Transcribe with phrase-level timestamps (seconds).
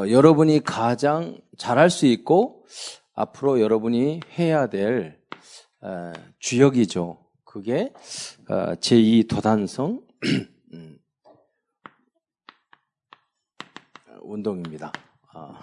[0.00, 2.64] 어, 여러분이 가장 잘할 수 있고
[3.14, 5.18] 앞으로 여러분이 해야 될
[5.82, 7.18] 어, 주역이죠.
[7.44, 7.92] 그게
[8.48, 10.00] 어, 제2 도단성
[10.72, 10.98] 음,
[14.22, 14.90] 운동입니다.
[15.34, 15.62] 아,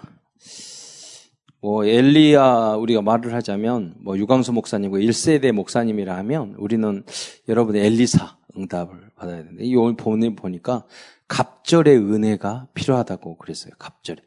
[1.60, 7.04] 뭐 엘리야 우리가 말을 하자면 뭐 유광수 목사님과 1세대 목사님이라 하면 우리는
[7.48, 9.96] 여러분의 엘리사 응답을 받아야 되는데 이 오늘
[10.36, 10.84] 보니까
[11.28, 13.72] 갑절의 은혜가 필요하다고 그랬어요.
[13.78, 14.22] 갑절에.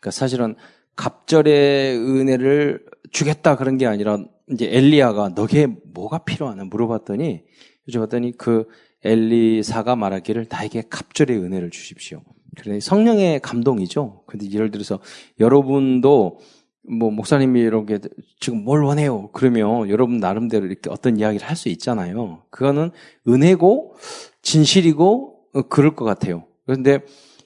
[0.00, 0.56] 그러니까 사실은
[0.96, 4.18] 갑절의 은혜를 주겠다 그런 게 아니라
[4.50, 7.42] 이제 엘리야가 너게 뭐가 필요하나 물어봤더니
[7.88, 8.66] 여쭤봤더니 그
[9.04, 12.22] 엘리사가 말하기를 나에게 갑절의 은혜를 주십시오.
[12.58, 14.24] 그래 성령의 감동이죠.
[14.26, 14.98] 근데 예를 들어서
[15.38, 16.40] 여러분도
[16.82, 17.98] 뭐 목사님이 이렇게
[18.40, 19.30] 지금 뭘 원해요?
[19.32, 22.42] 그러면 여러분 나름대로 이렇게 어떤 이야기를 할 수 있잖아요.
[22.50, 22.90] 그거는
[23.28, 23.94] 은혜고
[24.42, 26.44] 진실이고 어, 그럴 것 같아요.
[26.66, 27.00] 그런데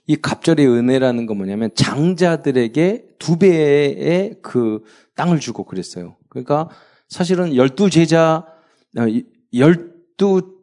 [0.07, 4.83] 이 갑절의 은혜라는 건 뭐냐면 장자들에게 두 배의 그
[5.17, 6.17] 땅을 주고 그랬어요.
[6.29, 6.69] 그러니까
[7.09, 8.45] 사실은 열두 제자,
[8.99, 9.03] 어,
[9.55, 10.55] 열두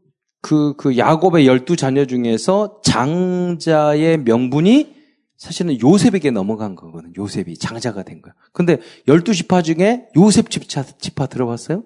[0.41, 5.01] 그, 그 야곱의 열두 자녀 중에서 장자의 명분이
[5.37, 7.13] 사실은 요셉에게 넘어간 거거든.
[7.17, 8.33] 요셉이 장자가 된 거야.
[8.53, 8.77] 근데
[9.07, 11.83] 열두 지파 중에 요셉 지파, 지파 들어봤어요?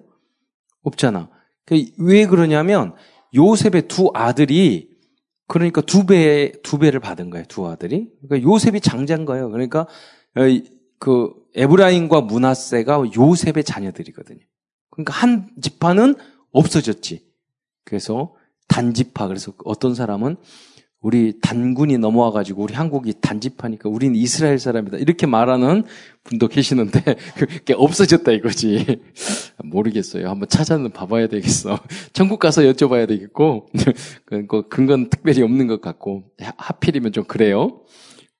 [0.82, 1.30] 없잖아.
[1.64, 2.94] 그왜 그러냐면
[3.34, 4.95] 요셉의 두 아들이
[5.48, 8.10] 그러니까 두 배, 두 배를 받은 거예요, 두 아들이.
[8.22, 9.50] 그러니까 요셉이 장자인 거예요.
[9.50, 9.86] 그러니까,
[10.36, 10.42] 어,
[10.98, 14.40] 그, 에브라임과 문하세가 요셉의 자녀들이거든요.
[14.90, 16.14] 그러니까 한 지파는
[16.52, 17.26] 없어졌지.
[17.84, 18.34] 그래서
[18.68, 19.28] 단지파.
[19.28, 20.36] 그래서 어떤 사람은
[21.06, 24.96] 우리 단군이 넘어와 가지고 우리 한국이 단지파니까 우리는 이스라엘 사람이다.
[24.96, 25.84] 이렇게 말하는
[26.24, 27.00] 분도 계시는데
[27.38, 29.02] 그게 없어졌다 이거지.
[29.62, 30.28] 모르겠어요.
[30.28, 31.78] 한번 찾아는 봐봐야 되겠어.
[32.12, 33.68] 천국 가서 여쭤봐야 되겠고
[34.48, 36.24] 그 근거는 특별히 없는 것 같고
[36.56, 37.82] 하필이면 좀 그래요.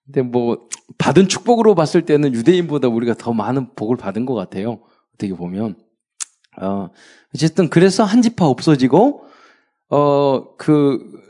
[0.04, 0.66] 근데 뭐
[0.98, 4.80] 받은 축복으로 봤을 때는 유대인보다 우리가 더 많은 복을 받은 것 같아요.
[5.14, 5.76] 어떻게 보면
[6.60, 6.88] 어
[7.32, 9.22] 어쨌든 그래서 한 지파 없어지고
[9.90, 11.25] 어 그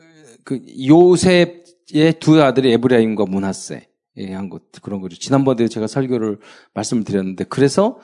[0.47, 5.19] 그 요셉의 두 아들이 에브라임과 문하세 예, 한 것, 그런 거죠.
[5.19, 6.39] 지난번에 제가 설교를
[6.73, 7.99] 말씀을 드렸는데, 그래서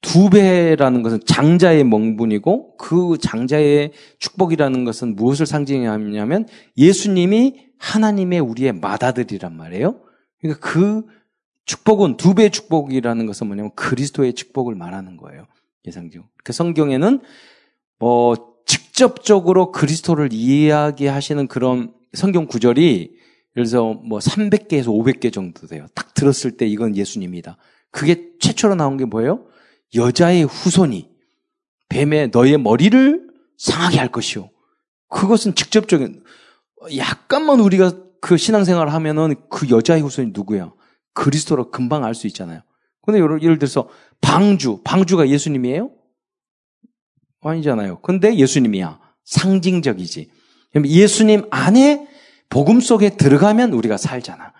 [0.00, 9.56] 두 배라는 것은 장자의 멍분이고, 그 장자의 축복이라는 것은 무엇을 상징하냐면, 예수님이 하나님의 우리의 맏아들이란
[9.56, 10.00] 말이에요.
[10.40, 11.04] 그러니까 그
[11.66, 15.46] 축복은, 두 배의 축복이라는 것은 뭐냐면, 그리스도의 축복을 말하는 거예요.
[15.86, 16.28] 예상적으로.
[16.42, 17.20] 그 성경에는,
[18.00, 18.51] 뭐,
[18.92, 23.16] 직접적으로 그리스도를 이야기하시는 그런 성경 구절이
[23.56, 25.86] 예를 들어서 뭐 300개에서 500개 정도 돼요.
[25.94, 27.56] 딱 들었을 때 이건 예수님이다.
[27.90, 29.46] 그게 최초로 나온 게 뭐예요?
[29.94, 31.10] 여자의 후손이
[31.88, 34.50] 뱀의 너의 머리를 상하게 할 것이요.
[35.08, 36.22] 그것은 직접적인
[36.96, 40.72] 약간만 우리가 그 신앙생활을 하면은 그 여자의 후손이 누구야?
[41.14, 42.60] 그리스도로 금방 알 수 있잖아요.
[43.02, 43.88] 근데 예를 들어서
[44.20, 45.90] 방주, 방주가 예수님이에요?
[47.42, 48.00] 아니잖아요.
[48.00, 48.98] 근데 예수님이야.
[49.24, 50.30] 상징적이지.
[50.84, 52.06] 예수님 안에
[52.48, 54.52] 복음 속에 들어가면 우리가 살잖아.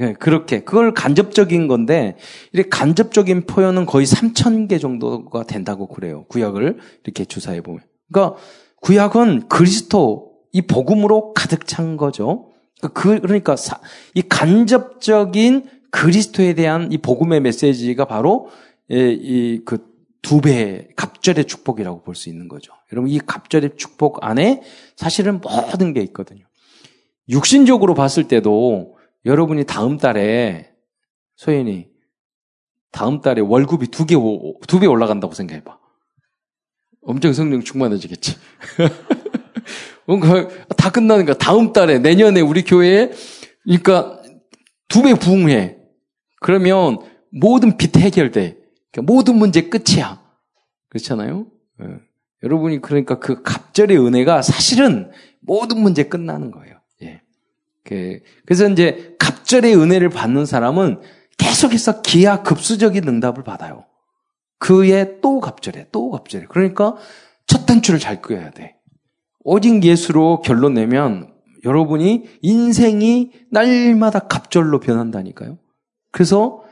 [0.00, 2.16] 예, 그렇게 그걸 간접적인 건데
[2.52, 6.24] 이렇게 간접적인 표현은 거의 3천 개 정도가 된다고 그래요.
[6.28, 7.80] 구약을 이렇게 주사해 보면.
[8.10, 8.38] 그러니까
[8.80, 12.50] 구약은 그리스도 이 복음으로 가득 찬 거죠.
[12.94, 13.56] 그 그러니까
[14.14, 18.48] 이 간접적인 그리스도에 대한 이 복음의 메시지가 바로
[18.90, 19.89] 예, 이그
[20.22, 22.72] 두 배의 갑절의 축복이라고 볼 수 있는 거죠.
[22.92, 24.62] 여러분, 이 갑절의 축복 안에
[24.96, 26.44] 사실은 모든 게 있거든요.
[27.28, 30.72] 육신적으로 봤을 때도 여러분이 다음 달에,
[31.36, 31.88] 소연이,
[32.92, 34.14] 다음 달에 월급이 두 개,
[34.66, 35.78] 두 배 올라간다고 생각해봐.
[37.02, 38.36] 엄청 성령 충만해지겠지.
[40.06, 41.36] 뭔가 다 끝나는 거야.
[41.36, 43.10] 다음 달에, 내년에 우리 교회에,
[43.64, 44.20] 그러니까
[44.88, 45.76] 두 배 부흥해.
[46.40, 46.98] 그러면
[47.30, 48.58] 모든 빚 해결돼.
[48.92, 50.20] 그러니까 모든 문제 끝이야.
[50.88, 51.46] 그렇잖아요?
[51.82, 51.86] 예.
[52.42, 56.80] 여러분이 그러니까 그 갑절의 은혜가 사실은 모든 문제 끝나는 거예요.
[57.02, 57.22] 예.
[57.84, 61.00] 그, 그래서 이제 갑절의 은혜를 받는 사람은
[61.38, 63.84] 계속해서 기하급수적인 응답을 받아요.
[64.58, 66.46] 그의 또 갑절에, 또 갑절에.
[66.48, 66.96] 그러니까
[67.46, 68.76] 첫 단추를 잘 끄어야 돼.
[69.42, 71.32] 오직 예수로 결론 내면
[71.64, 75.58] 여러분이 인생이 날마다 갑절로 변한다니까요.
[76.12, 76.62] 그래서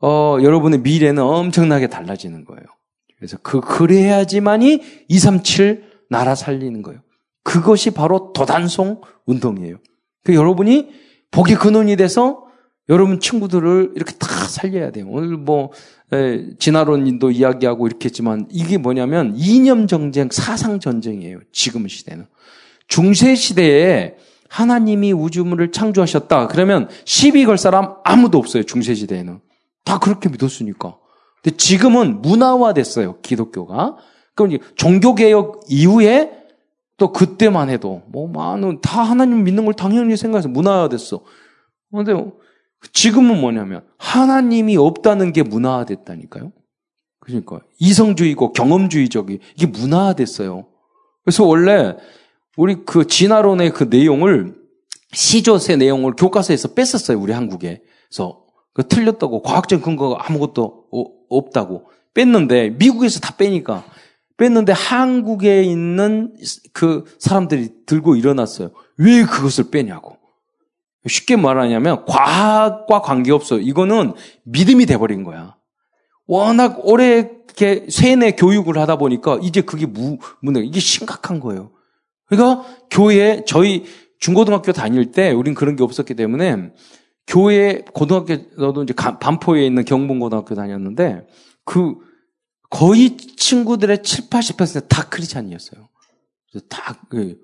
[0.00, 2.62] 어, 여러분의 미래는 엄청나게 달라지는 거예요.
[3.16, 7.00] 그래서 그, 그래야지만이 237 나라 살리는 거예요.
[7.42, 9.76] 그것이 바로 도단송 운동이에요.
[10.24, 10.90] 그 여러분이
[11.30, 12.44] 복의 근원이 돼서
[12.88, 15.06] 여러분 친구들을 이렇게 다 살려야 돼요.
[15.08, 15.70] 오늘 뭐,
[16.12, 21.40] 에, 진화론도 이야기하고 이렇게 했지만 이게 뭐냐면 이념 전쟁, 사상 전쟁이에요.
[21.52, 22.26] 지금 시대는.
[22.86, 24.16] 중세 시대에
[24.48, 26.46] 하나님이 우주물을 창조하셨다.
[26.48, 28.62] 그러면 시비 걸 사람 아무도 없어요.
[28.62, 29.40] 중세 시대에는.
[29.86, 30.98] 다 그렇게 믿었으니까.
[31.42, 33.20] 근데 지금은 문화화 됐어요.
[33.22, 33.96] 기독교가.
[34.34, 36.32] 그럼 종교개혁 이후에
[36.98, 41.22] 또 그때만 해도 뭐 많은 다 하나님 믿는 걸 당연히 생각해서 문화화 됐어.
[41.90, 42.12] 근데
[42.92, 46.52] 지금은 뭐냐면 하나님이 없다는 게 문화화 됐다니까요.
[47.20, 50.66] 그러니까 이성주의고 경험주의적이 이게 문화화 됐어요.
[51.24, 51.96] 그래서 원래
[52.56, 54.56] 우리 그 진화론의 그 내용을
[55.12, 57.18] 시조의 내용을 교과서에서 뺐었어요.
[57.18, 57.82] 우리 한국에.
[58.08, 58.45] 그래서
[58.76, 60.84] 그 틀렸다고 과학적 근거가 아무것도
[61.30, 63.82] 없다고 뺐는데 미국에서 다 빼니까
[64.36, 66.36] 뺐는데 한국에 있는
[66.74, 68.72] 그 사람들이 들고 일어났어요.
[68.98, 70.18] 왜 그것을 빼냐고.
[71.06, 73.60] 쉽게 말하냐면 과학과 관계없어.
[73.60, 74.12] 이거는
[74.44, 75.56] 믿음이 돼버린 거야.
[76.26, 81.70] 워낙 오래 이렇게 세뇌 교육을 하다 보니까 이제 그게 무, 문제, 이게 심각한 거예요.
[82.26, 83.84] 그러니까 교회, 저희
[84.18, 86.72] 중고등학교 다닐 때 우린 그런 게 없었기 때문에
[87.26, 91.26] 교회, 고등학교, 너도 이제 반포에 있는 경봉고등학교 다녔는데
[91.64, 91.96] 그
[92.70, 95.88] 거의 친구들의 7, 80%다 크리스찬이었어요.
[96.68, 97.38] 다, 그.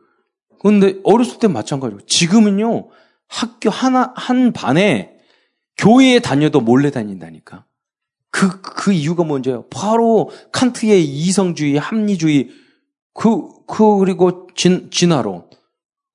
[0.61, 2.89] 근데 어렸을 때 마찬가지고 지금은요,
[3.29, 5.17] 학교 하나, 한 반에
[5.77, 7.65] 교회에 다녀도 몰래 다닌다니까.
[8.31, 9.67] 그, 그 이유가 뭔지요?
[9.69, 12.51] 바로 칸트의 이성주의, 합리주의,
[13.15, 15.45] 그, 그, 그리고 진, 진화론.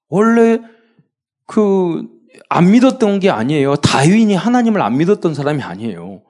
[0.10, 0.60] 원래
[1.46, 2.08] 그,
[2.50, 3.76] 안 믿었던 게 아니에요.
[3.78, 6.22] 다윈이 하나님을 안 믿었던 사람이 아니에요.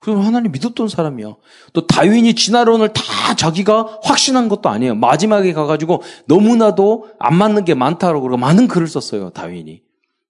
[0.00, 1.36] 그럼 하나님 믿었던 사람이야.
[1.72, 4.96] 또 다윈이 진화론을 다 자기가 확신한 것도 아니에요.
[4.96, 9.30] 마지막에 가가지고 너무나도 안 맞는 게 많다고 그러고 많은 글을 썼어요.
[9.30, 9.82] 다윈이.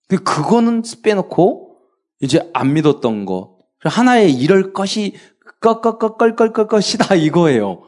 [0.09, 1.77] 그, 그거는 빼놓고
[2.21, 3.57] 이제 안 믿었던 거.
[3.83, 5.15] 하나의 이럴 것이
[5.61, 7.83] 껄껄껄껄껄 것이다 이거예요.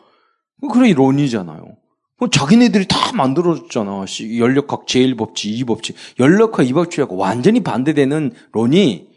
[0.73, 1.77] 그래 론이잖아요.
[2.31, 4.05] 자기네들이 다 만들어줬잖아.
[4.39, 5.95] 연력학 제1법칙, 2법칙.
[6.21, 9.09] 연력학 2법칙하고 완전히 반대되는 론이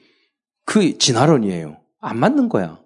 [0.66, 1.78] 그 진화론이에요.
[2.02, 2.80] 안 맞는 거야.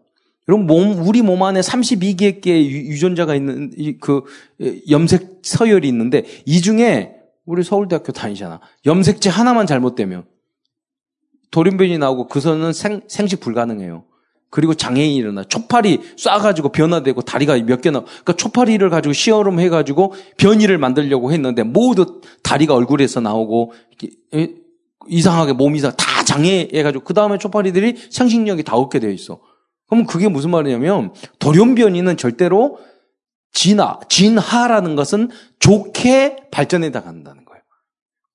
[0.47, 4.23] 여러분 몸 우리 몸 안에 32개 의 유전자가 있는 그
[4.89, 7.15] 염색 서열이 있는데 이 중에
[7.45, 8.59] 우리 서울대학교 다니잖아.
[8.85, 10.25] 염색체 하나만 잘못되면
[11.51, 14.03] 돌연변이 나오고 그 선은 생, 생식 불가능해요.
[14.51, 15.43] 그리고 장애인이 일어나.
[15.45, 18.01] 초파리 쏴가지고 변화되고 다리가 몇 개나.
[18.01, 23.73] 그러니까 초파리를 가지고 시어름 해가지고 변이를 만들려고 했는데 모두 다리가 얼굴에서 나오고
[25.07, 29.39] 이상하게 몸이 다 장애해가지고 그 다음에 초파리들이 상식력이 다 없게 되어 있어.
[29.87, 32.77] 그러면 그게 무슨 말이냐면 돌연변이는 절대로
[33.53, 37.61] 진화, 진화라는 것은 좋게 발전해 나간다는 거예요.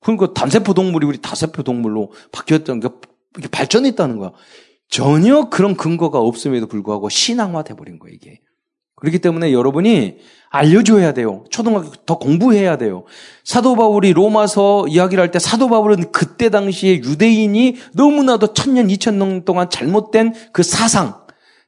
[0.01, 2.89] 그러니까 단세포 동물이 우리 다세포 동물로 바뀌었던 게
[3.51, 4.33] 발전했다는 거야.
[4.89, 8.41] 전혀 그런 근거가 없음에도 불구하고 신앙화 돼 버린 거예요, 이게.
[8.97, 10.19] 그렇기 때문에 여러분이
[10.49, 11.45] 알려줘야 돼요.
[11.51, 13.05] 초등학교 더 공부해야 돼요.
[13.45, 19.69] 사도 바울이 로마서 이야기를 할 때 사도 바울은 그때 당시에 유대인이 너무나도 천년, 이천년 동안
[19.69, 21.21] 잘못된 그 사상,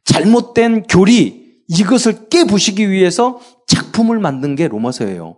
[0.05, 5.37] 잘못된 교리, 이것을 깨부시기 위해서 작품을 만든 게 로마서예요.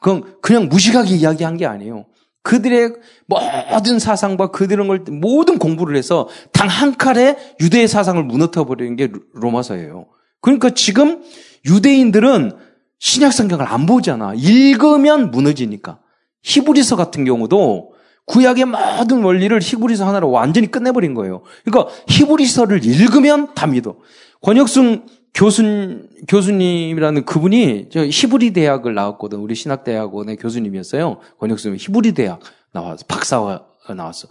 [0.00, 2.06] 그건 그냥 무식하게 이야기한 게 아니에요.
[2.42, 2.94] 그들의
[3.26, 10.06] 모든 사상과 그들의 걸 모든 공부를 해서 단한 칼에 유대의 사상을 무너뜨려 버리는 게 로마서예요.
[10.40, 11.22] 그러니까 지금
[11.66, 12.52] 유대인들은
[12.98, 14.32] 신약 성경을 안 보잖아.
[14.34, 16.00] 읽으면 무너지니까.
[16.42, 17.92] 히브리서 같은 경우도
[18.26, 21.42] 구약의 모든 원리를 히브리서 하나로 완전히 끝내버린 거예요.
[21.64, 23.96] 그러니까 히브리서를 읽으면 다 믿어.
[24.42, 29.38] 권혁순 교수, 교수님이라는 그분이 저 히브리 대학을 나왔거든.
[29.38, 31.18] 우리 신학대학원의 교수님이었어요.
[31.38, 32.40] 권혁순 히브리 대학
[32.72, 34.28] 나와서 박사가 나왔어.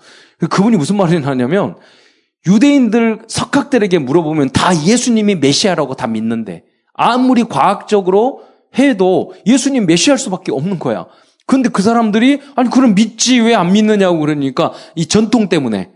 [0.49, 1.75] 그분이 무슨 말을 하냐면
[2.47, 8.43] 유대인들 석학들에게 물어보면 다 예수님이 메시아라고 다 믿는데 아무리 과학적으로
[8.77, 11.07] 해도 예수님 메시아일 수밖에 없는 거야.
[11.45, 15.91] 근데 그 사람들이 아니 그럼 믿지 왜 안 믿느냐고 그러니까 이 전통 때문에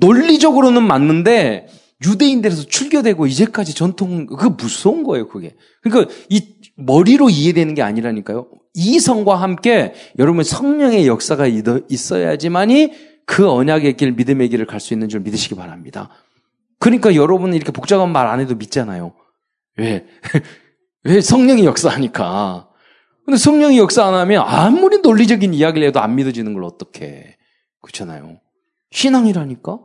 [0.00, 1.68] 논리적으로는 맞는데
[2.04, 5.56] 유대인들에서 출교되고 이제까지 전통 그 무서운 거예요 그게.
[5.82, 8.48] 그러니까 이 머리로 이해되는 게 아니라니까요.
[8.74, 11.46] 이성과 함께 여러분 성령의 역사가
[11.88, 12.92] 있어야지만이
[13.26, 16.08] 그 언약의 길, 믿음의 길을 갈 수 있는 줄 믿으시기 바랍니다.
[16.78, 19.14] 그러니까 여러분은 이렇게 복잡한 말 안 해도 믿잖아요.
[19.76, 20.06] 왜?
[21.04, 22.68] 왜 성령이 역사하니까.
[23.24, 27.36] 근데 성령이 역사 안 하면 아무리 논리적인 이야기를 해도 안 믿어지는 걸 어떻게.
[27.82, 28.40] 그렇잖아요.
[28.92, 29.78] 신앙이라니까?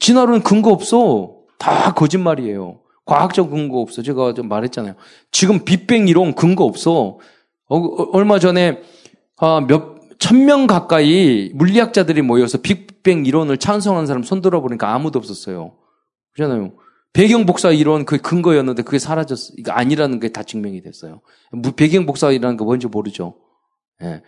[0.00, 1.36] 진화론은 근거 없어.
[1.58, 2.80] 다 거짓말이에요.
[3.04, 4.02] 과학적 근거 없어.
[4.02, 4.94] 제가 좀 말했잖아요.
[5.30, 7.18] 지금 빅뱅 이론 근거 없어.
[7.68, 7.78] 어,
[8.12, 8.80] 얼마 전에
[9.38, 15.76] 아, 몇 천 명 가까이 물리학자들이 모여서 빅뱅 이론을 찬성한 사람 손들어 보니까 아무도 없었어요.
[16.34, 16.72] 그렇잖아요.
[17.12, 19.52] 배경 복사 이론 그 근거였는데 그게 사라졌어.
[19.58, 21.20] 이거 아니라는 게 다 증명이 됐어요.
[21.76, 23.36] 배경 복사이라는 거 뭔지 모르죠.
[24.02, 24.22] 예.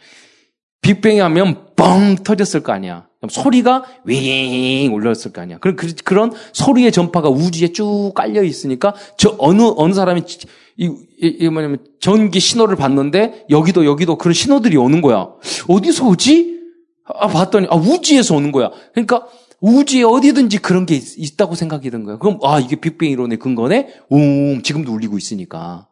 [0.82, 3.07] 빅뱅이 하면 뻥 터졌을 거 아니야.
[3.28, 5.58] 소리가 윙 올렸을 거 아니야.
[5.58, 10.22] 그런 그, 그런 소리의 전파가 우주에 쭉 깔려 있으니까 저 어느 어느 사람이
[10.76, 15.30] 이, 이, 이 뭐냐면 전기 신호를 받는데 여기도 여기도 그런 신호들이 오는 거야.
[15.68, 16.58] 어디서 오지?
[17.06, 18.70] 아 봤더니 아 우주에서 오는 거야.
[18.94, 19.26] 그러니까
[19.60, 22.18] 우주에 어디든지 그런 게 있, 다고 생각이 든 거야.
[22.18, 23.94] 그럼 아 이게 빅뱅 이론의 근거네.
[24.10, 25.88] 웅 지금도 울리고 있으니까.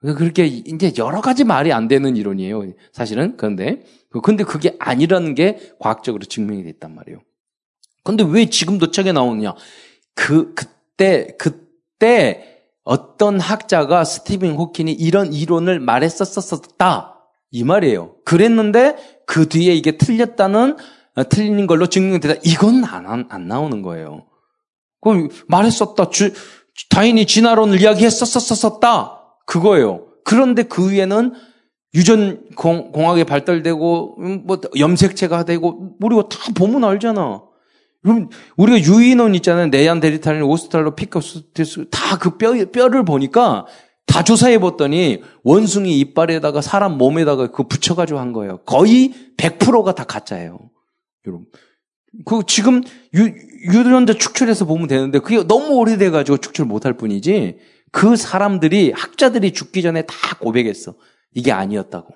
[0.00, 2.72] 그렇게 이제 여러 가지 말이 안 되는 이론이에요.
[2.92, 3.82] 사실은 그런데
[4.22, 7.20] 근데 그게 아니라는 게 과학적으로 증명이 됐단 말이에요.
[8.02, 9.54] 근데 왜 지금도 책에 나오느냐?
[10.14, 17.20] 그 그때 그때 어떤 학자가 스티븐 호킨이 이런 이론을 말했었었다
[17.52, 18.16] 이 말이에요.
[18.24, 20.76] 그랬는데 그 뒤에 이게 틀렸다는
[21.16, 24.26] 어, 틀린 걸로 증명되다 이건 안, 안 나오는 거예요.
[25.00, 26.10] 그럼 말했었다.
[26.10, 26.32] 주,
[26.90, 29.20] 다인이 진화론을 이야기했었었었다.
[29.46, 30.06] 그거예요.
[30.24, 31.32] 그런데 그 위에는
[31.94, 37.42] 유전 공, 학이 발달되고 음, 뭐 염색체가 되고 우리가 다 보면 알잖아.
[38.02, 39.66] 그럼 우리가 유인원 있잖아요.
[39.66, 43.66] 내안 데리탈린, 오스트랄로, 피카스티스 다 그 뼈, 뼈를 보니까
[44.06, 48.58] 다 조사해 봤더니 원숭이 이빨에다가 사람 몸에다가 그 붙여가지고 한 거예요.
[48.64, 50.58] 거의 100%가 다 가짜예요.
[51.26, 51.46] 여러분.
[52.24, 52.82] 그 지금
[53.14, 53.32] 유,
[53.72, 57.58] 유전자 축출해서 보면 되는데 그게 너무 오래돼가지고 축출 못할 뿐이지
[57.92, 60.94] 그 사람들이 학자들이 죽기 전에 다 고백했어.
[61.34, 62.14] 이게 아니었다고.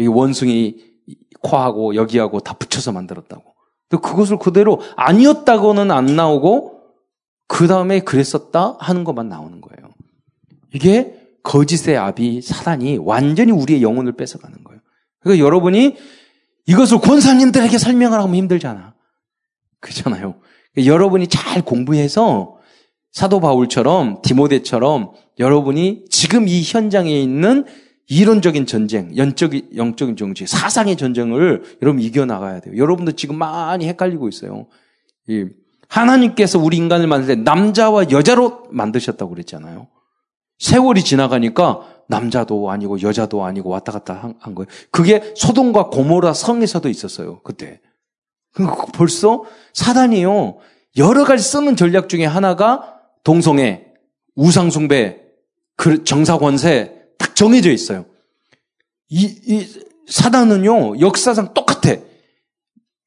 [0.00, 0.76] 여기 원숭이
[1.42, 3.54] 코하고 여기하고 다 붙여서 만들었다고.
[3.90, 6.80] 그것을 그대로 아니었다고는 안 나오고
[7.46, 9.90] 그 다음에 그랬었다 하는 것만 나오는 거예요.
[10.72, 14.80] 이게 거짓의 아비 사단이 완전히 우리의 영혼을 뺏어가는 거예요.
[15.20, 15.96] 그러니까 여러분이
[16.66, 18.94] 이것을 권사님들에게 설명을 하면 힘들잖아.
[19.80, 20.40] 그렇잖아요.
[20.72, 22.56] 그러니까 여러분이 잘 공부해서
[23.12, 27.66] 사도 바울처럼 디모데처럼 여러분이 지금 이 현장에 있는
[28.06, 32.76] 이론적인 전쟁, 영적인, 영적인 정치, 사상의 전쟁을 여러분 이겨나가야 돼요.
[32.76, 34.66] 여러분도 지금 많이 헷갈리고 있어요.
[35.88, 39.88] 하나님께서 우리 인간을 만들 때 남자와 여자로 만드셨다고 그랬잖아요.
[40.58, 44.66] 세월이 지나가니까 남자도 아니고 여자도 아니고 왔다 갔다 한, 한 거예요.
[44.90, 47.40] 그게 소돔과 고모라 성에서도 있었어요.
[47.42, 47.80] 그때.
[48.94, 50.58] 벌써 사단이요.
[50.96, 53.86] 여러 가지 쓰는 전략 중에 하나가 동성애,
[54.36, 55.22] 우상숭배,
[55.76, 58.04] 그 정사권세, 딱 정해져 있어요.
[59.08, 59.66] 이, 이
[60.06, 61.96] 사단은요, 역사상 똑같아.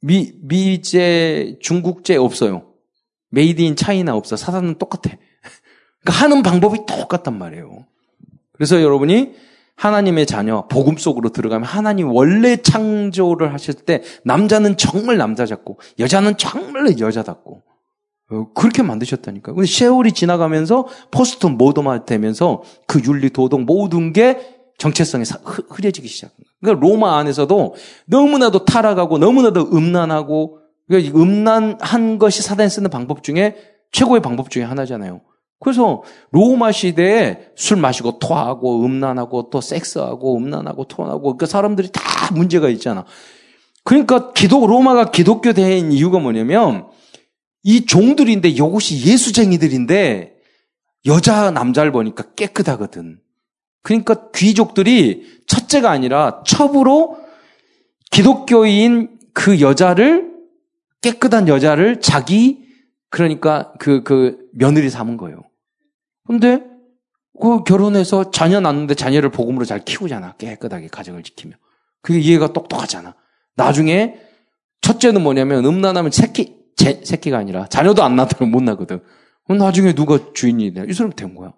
[0.02, 2.74] 미, 미제, 중국제 없어요.
[3.30, 4.36] made in China 없어.
[4.36, 5.16] 사단은 똑같아.
[6.02, 7.86] 그러니까 하는 방법이 똑같단 말이에요.
[8.54, 9.36] 그래서 여러분이
[9.76, 17.00] 하나님의 자녀, 복음 속으로 들어가면 하나님 원래 창조를 하실 때 남자는 정말 남자답고 여자는 정말
[17.00, 17.67] 여자답고 어,
[18.54, 19.56] 그렇게 만드셨다니까요.
[19.56, 25.24] 근데 세월이 지나가면서 postmodern화 되면서 그 윤리, 도덕 모든 게 정체성이
[25.70, 26.48] 흐려지기 시작한 거예요.
[26.62, 33.56] 그러니까 로마 안에서도 너무나도 타락하고 너무나도 음란하고 그러니까 음란한 것이 사단이 쓰는 방법 중에
[33.92, 35.22] 최고의 방법 중에 하나잖아요.
[35.60, 42.70] 그래서 로마 시대에 술 마시고 토하고 음란하고 또 섹스하고 음란하고 토하고 그러니까 사람들이 다 문제가
[42.70, 43.06] 있잖아.
[43.84, 46.88] 그러니까 기독 로마가 기독교 대회인 이유가 뭐냐면
[47.68, 50.38] 이 종들인데 이것이 예수쟁이들인데
[51.06, 53.20] 여자 남자를 보니까 깨끗하거든.
[53.84, 57.18] 그러니까 귀족들이 첫째가 아니라 첩으로
[58.10, 60.32] 기독교인 그 여자를
[61.02, 62.66] 깨끗한 여자를 자기
[63.10, 65.42] 그러니까 그, 그 며느리 삼은 거예요.
[66.26, 66.64] 근데
[67.38, 70.36] 그 결혼해서 자녀 낳는데 자녀를 복음으로 잘 키우잖아.
[70.38, 71.58] 깨끗하게 가정을 지키며.
[72.02, 73.14] 그게 이해가 똑똑하잖아.
[73.58, 74.16] 나중에
[74.80, 79.02] 첫째는 뭐냐면 음란하면 새끼 제, 새끼가 아니라 자녀도 안 낳다면 못 나거든.
[79.50, 80.86] 나중에 누가 주인이 돼?
[80.88, 81.54] 이 사람 된 거야.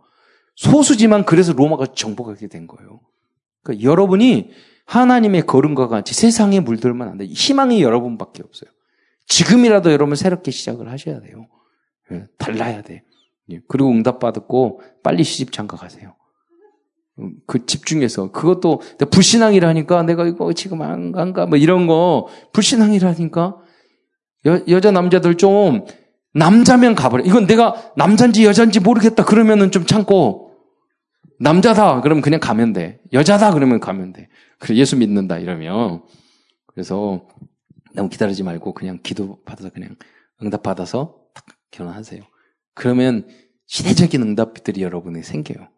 [0.55, 3.01] 소수지만 그래서 로마가 정복하게 된 거예요.
[3.63, 4.49] 그러니까 여러분이
[4.85, 7.25] 하나님의 걸음과 같이 세상에 물들면 안 돼.
[7.25, 8.69] 희망이 여러분밖에 없어요.
[9.27, 11.47] 지금이라도 여러분 새롭게 시작을 하셔야 돼요.
[12.11, 13.03] 예, 달라야 돼.
[13.51, 16.15] 예, 그리고 응답 받았고 빨리 시집 장가 가세요.
[17.19, 23.57] 음, 그 집중해서 그것도 불신앙이라니까 내가 이거 지금 안 간가 뭐 이런 거 불신앙이라니까
[24.45, 25.85] 여, 여자 남자들 좀
[26.33, 27.23] 남자면 가버려.
[27.23, 30.51] 이건 내가 남잔지 여잔지 모르겠다 그러면은 좀 참고
[31.39, 32.99] 남자다 그러면 그냥 가면 돼.
[33.13, 34.29] 여자다 그러면 가면 돼.
[34.59, 36.03] 그래 예수 믿는다 이러면
[36.67, 37.27] 그래서
[37.93, 39.95] 너무 기다리지 말고 그냥 기도 받아서 그냥
[40.41, 42.21] 응답 받아서 딱 결혼하세요.
[42.75, 43.27] 그러면
[43.65, 45.69] 시대적인 응답들이 여러분에 생겨요.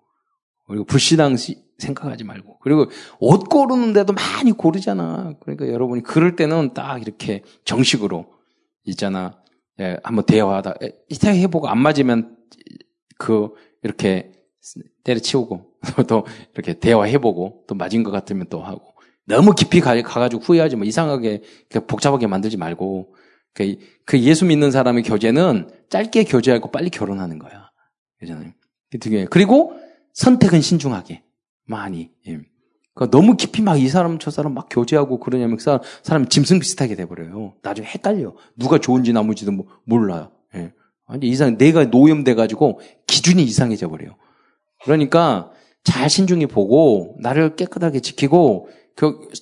[0.67, 1.35] 그리고 불신앙
[1.77, 2.59] 생각하지 말고.
[2.59, 2.85] 그리고
[3.19, 5.33] 옷 고르는데도 많이 고르잖아.
[5.41, 8.40] 그러니까 여러분이 그럴 때는 딱 이렇게 정식으로
[8.83, 9.41] 있잖아.
[9.79, 10.75] 예, 한번 대화하다.
[11.07, 12.37] 이렇게 해보고 안 맞으면
[13.17, 13.49] 그
[13.83, 14.31] 이렇게
[15.03, 15.71] 때려치우고
[16.07, 18.93] 또 이렇게 대화해보고 또 맞은 것 같으면 또 하고
[19.25, 21.41] 너무 깊이 가, 가가지고 후회하지 뭐 이상하게
[21.87, 23.15] 복잡하게 만들지 말고
[23.53, 27.69] 그, 그 예수 믿는 사람의 교제는 짧게 교제하고 빨리 결혼하는 거야.
[28.19, 28.51] 그잖아요.
[29.29, 29.73] 그리고
[30.13, 31.23] 선택은 신중하게
[31.65, 32.11] 많이.
[32.27, 32.39] 예.
[32.93, 36.59] 그러니까 너무 깊이 막 이 사람 저 사람 막 교제하고 그러냐면 그 사람, 사람 짐승
[36.59, 37.53] 비슷하게 돼버려요.
[37.61, 38.33] 나중에 헷갈려.
[38.57, 40.31] 누가 좋은지 나머지도 뭐, 몰라요.
[40.55, 40.73] 예.
[41.07, 44.15] 완전 이상, 내가 노염돼가지고 기준이 이상해져 버려요.
[44.83, 45.51] 그러니까
[45.83, 48.69] 잘 신중히 보고 나를 깨끗하게 지키고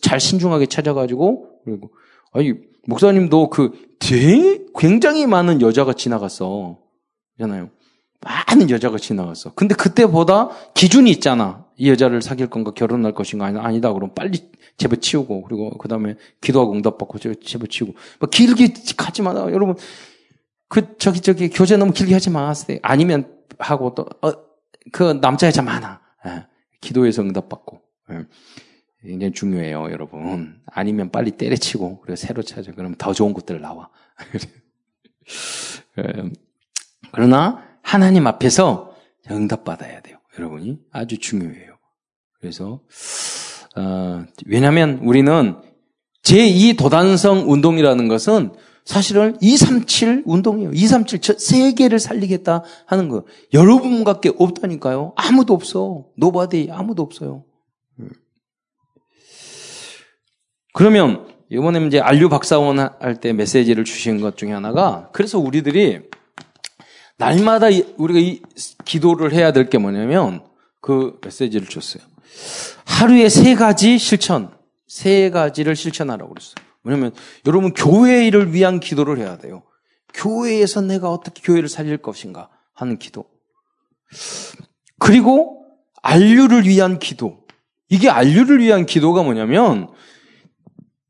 [0.02, 1.92] 잘 신중하게 찾아가지고 그리고
[2.32, 2.54] 아니
[2.88, 6.78] 목사님도 그 되게 굉장히 많은 여자가 지나갔어.
[7.40, 7.70] 잖아요.
[8.22, 9.54] 많은 여자가 지나갔어.
[9.54, 11.66] 근데 그때보다 기준이 있잖아.
[11.78, 13.94] 이 여자를 사귈 건가 결혼할 것인가 아니다.
[13.94, 19.32] 그럼 빨리 제어치우고 그리고 그 다음에 기도하고 응답받고 제어치우고 뭐 길게 가지 마.
[19.32, 19.76] 여러분
[20.68, 22.80] 그 저기 저기 교제 너무 길게 하지 마세요.
[22.82, 24.32] 아니면 하고 또 어,
[24.92, 26.02] 그 남자 여자 많아.
[26.28, 26.46] 예.
[26.82, 27.82] 기도해서 응답받고.
[28.12, 28.26] 예.
[29.02, 30.62] 굉장히 중요해요, 여러분.
[30.66, 32.72] 아니면 빨리 때려치고, 그리고 새로 찾아.
[32.74, 33.90] 그러면 더 좋은 것들 나와.
[36.00, 36.30] 예.
[37.12, 38.94] 그러나, 하나님 앞에서
[39.32, 40.18] 응답받아야 돼요.
[40.38, 40.78] 여러분이.
[40.92, 41.78] 아주 중요해요.
[42.40, 42.82] 그래서,
[43.76, 45.56] 어, 왜냐면 우리는
[46.22, 48.54] 제2 도단성 운동이라는 것은
[48.86, 50.72] 사실은 237 운동이에요.
[50.72, 53.26] 237 세계를 살리겠다 하는 거.
[53.54, 55.14] 여러분밖에 없다니까요.
[55.16, 56.06] 아무도 없어.
[56.16, 57.44] nobody 아무도 없어요.
[60.76, 66.02] 그러면 이번에 이제 안류 박사원 할 때 메시지를 주신 것 중에 하나가 그래서 우리들이
[67.20, 68.42] 날마다 우리가 이
[68.86, 70.44] 기도를 해야 될 게 뭐냐면
[70.82, 72.02] 그 메시지를 줬어요.
[72.86, 74.52] 하루에 세 가지 실천,
[74.88, 76.56] 세 가지를 실천하라고 그랬어요.
[76.84, 77.12] 왜냐면
[77.46, 79.64] 여러분 교회를 위한 기도를 해야 돼요.
[80.14, 83.26] 교회에서 내가 어떻게 교회를 살릴 것인가 하는 기도.
[84.98, 85.66] 그리고
[86.02, 87.46] 안류를 위한 기도.
[87.90, 89.90] 이게 안류를 위한 기도가 뭐냐면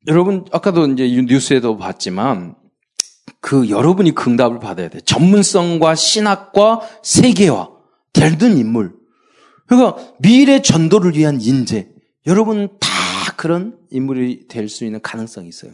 [0.08, 2.56] 여러분 아까도 이제 뉴스에도 봤지만
[3.42, 5.00] 그 여러분이 긍답을 받아야 돼.
[5.02, 7.70] 전문성과 신학과 세계화
[8.14, 8.94] 될든 인물.
[9.68, 11.90] 그러니까 미래 전도를 위한 인재.
[12.26, 12.90] 여러분 다
[13.38, 15.74] 그런 인물이 될 수 있는 가능성이 있어요.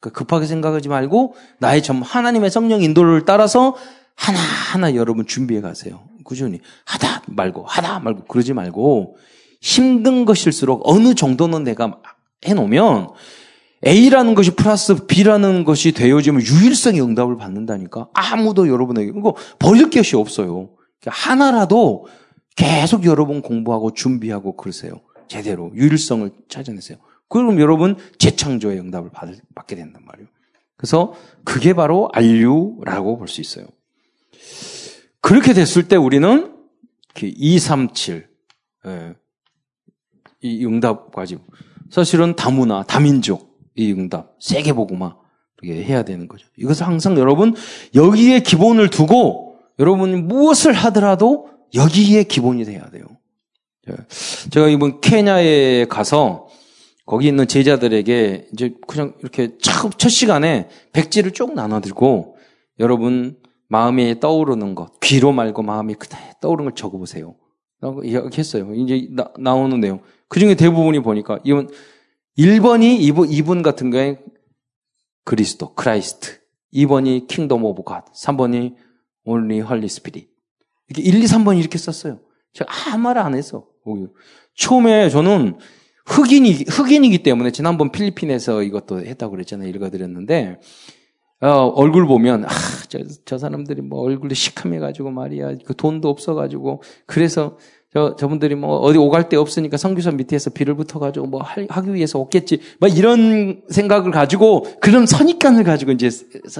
[0.00, 3.76] 그러니까 급하게 생각하지 말고 나의 점 하나님의 성령 인도를 따라서
[4.16, 6.04] 하나하나 여러분 준비해 가세요.
[6.24, 9.16] 꾸준히 하다 말고 하다 말고 그러지 말고
[9.60, 11.98] 힘든 것일수록 어느 정도는 내가
[12.46, 13.08] 해 놓으면
[13.86, 18.08] A라는 것이 플러스 B라는 것이 되어지면 유일성의 응답을 받는다니까.
[18.14, 20.70] 아무도 여러분에게 이거 버릴 것이 없어요.
[21.06, 22.06] 하나라도
[22.56, 25.00] 계속 여러분 공부하고 준비하고 그러세요.
[25.28, 26.98] 제대로 유일성을 찾아내세요.
[27.28, 30.28] 그럼 여러분 재창조의 응답을 받을, 받게 된단 말이에요.
[30.76, 33.66] 그래서 그게 바로 안류라고 볼 수 있어요.
[35.20, 36.54] 그렇게 됐을 때 우리는
[37.16, 38.28] 237,
[38.86, 39.14] 예,
[40.42, 41.42] 이 응답 가지고
[41.90, 45.16] 사실은 다문화, 다민족 이 응답, 세계보고마
[45.62, 46.46] 이렇게 해야 되는 거죠.
[46.56, 47.54] 이것은 항상 여러분
[47.94, 53.04] 여기에 기본을 두고 여러분이 무엇을 하더라도 여기에 기본이 돼야 돼요.
[53.90, 53.94] 예.
[54.50, 56.48] 제가 이번 케냐에 가서
[57.06, 62.36] 거기 있는 제자들에게 이제 그냥 이렇게 첫, 첫 시간에 백지를 쭉 나눠들고
[62.80, 63.36] 여러분
[63.68, 67.34] 마음에 떠오르는 것, 귀로 말고 마음에 그대 떠오르는 걸 적어보세요.
[68.02, 68.72] 이렇게 했어요.
[68.74, 70.00] 이제 나, 나오는 내용.
[70.28, 71.68] 그 중에 대부분이 보니까 이번
[72.38, 74.18] 1번이 이분, 이분 같은 경우에
[75.24, 76.38] 그리스도, Christ.
[76.72, 78.12] 2번이 kingdom of God.
[78.12, 78.74] 3번이
[79.24, 80.28] only Holy Spirit.
[80.88, 82.20] 이렇게 1, 2, 3번 이렇게 썼어요.
[82.52, 83.66] 제가 아무 말안 했어.
[84.54, 85.58] 처음에 저는
[86.06, 89.68] 흑인이, 흑인이기 때문에 지난번 필리핀에서 이것도 했다고 그랬잖아요.
[89.68, 90.60] 읽어드렸는데,
[91.40, 92.48] 어, 얼굴 보면, 아,
[92.88, 95.56] 저, 저 사람들이 뭐 얼굴이 시커매가지고 말이야.
[95.64, 96.82] 그 돈도 없어가지고.
[97.06, 97.56] 그래서
[97.94, 102.58] 저, 저분들이 뭐 어디 오갈 데 없으니까 성교사 밑에서 비를 붙어가지고 뭐 하기 위해서 없겠지.
[102.80, 106.10] 막 이런 생각을 가지고 그런 선입관을 가지고 이제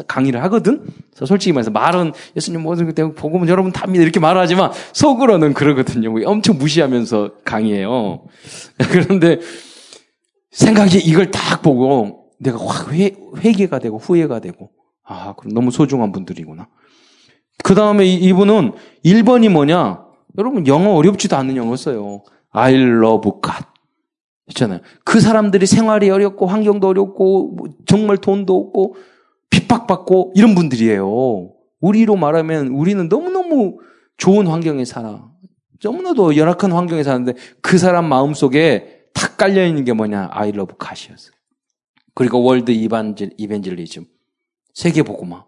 [0.06, 0.84] 강의를 하거든.
[1.10, 5.54] 그래서 솔직히 말해서 말은 예수님 모든 것 때문에 복음은 여러분 다 믿어 이렇게 말하지만 속으로는
[5.54, 6.14] 그러거든요.
[6.24, 8.22] 엄청 무시하면서 강의해요.
[8.92, 9.40] 그런데
[10.52, 14.70] 생각이 이걸 딱 보고 내가 확 회, 회개가 되고 후회가 되고
[15.02, 16.68] 아, 그럼 너무 소중한 분들이구나.
[17.64, 18.72] 그 다음에 이분은
[19.04, 20.03] 1번이 뭐냐?
[20.38, 22.22] 여러분 영어 어렵지도 않은 영어 써요.
[22.50, 23.66] I love God.
[24.48, 24.80] 있잖아요.
[25.04, 28.96] 그 사람들이 생활이 어렵고 환경도 어렵고 뭐 정말 돈도 없고
[29.50, 31.50] 핍박받고 이런 분들이에요.
[31.80, 33.78] 우리로 말하면 우리는 너무너무
[34.16, 35.30] 좋은 환경에 살아.
[35.82, 40.28] 너무나도 열악한 환경에 사는데 그 사람 마음속에 탁 깔려 있는 게 뭐냐?
[40.32, 41.34] I love God이었어요.
[42.14, 44.04] 그리고 world evangel evangelism
[44.72, 45.44] 세계 복음화.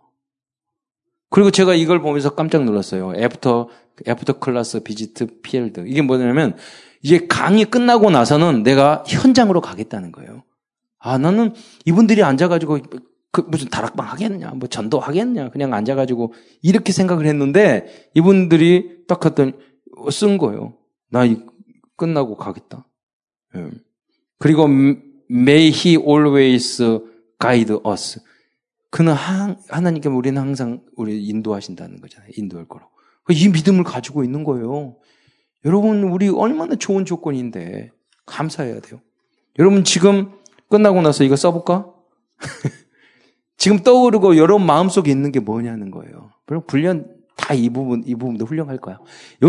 [1.31, 3.15] 그리고 제가 이걸 보면서 깜짝 놀랐어요.
[3.17, 3.69] after
[4.07, 5.85] after class visit field.
[5.87, 6.57] 이게 뭐냐면
[7.03, 10.43] 이제 강의 끝나고 나서는 내가 현장으로 가겠다는 거예요.
[10.99, 11.53] 아, 나는
[11.85, 12.79] 이분들이 앉아가지고
[13.31, 16.33] 그 무슨 다락방 하겠냐, 뭐 전도 하겠냐, 그냥 앉아가지고
[16.63, 19.53] 이렇게 생각을 했는데 이분들이 딱 갔더니
[20.11, 20.75] 쓴 거예요.
[21.11, 21.21] 나
[21.97, 22.87] 끝나고 가겠다.
[23.57, 23.71] 예.
[24.39, 24.65] 그리고
[25.31, 26.83] May He always
[27.39, 28.21] guide us.
[28.91, 32.31] 그는 하, 하나님께 우리는 항상 우리 인도하신다는 거잖아요.
[32.37, 32.87] 인도할 거로.
[33.31, 34.97] 이 믿음을 가지고 있는 거예요.
[35.65, 37.91] 여러분, 우리 얼마나 좋은 조건인데
[38.25, 39.01] 감사해야 돼요.
[39.59, 40.33] 여러분 지금
[40.69, 41.93] 끝나고 나서 이거 써볼까?
[43.57, 46.31] 지금 떠오르고 여러분 마음속에 있는 게 뭐냐는 거예요.
[46.47, 48.99] 물론 훈련 다 이 부분, 이 부분도 훌륭할 거야.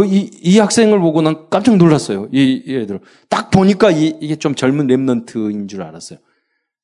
[0.06, 2.28] 이, 이 학생을 보고 난 깜짝 놀랐어요.
[2.32, 3.00] 이, 이 애들.
[3.30, 6.20] 딱 보니까 이, 이게 좀 젊은 remnant인 줄 알았어요.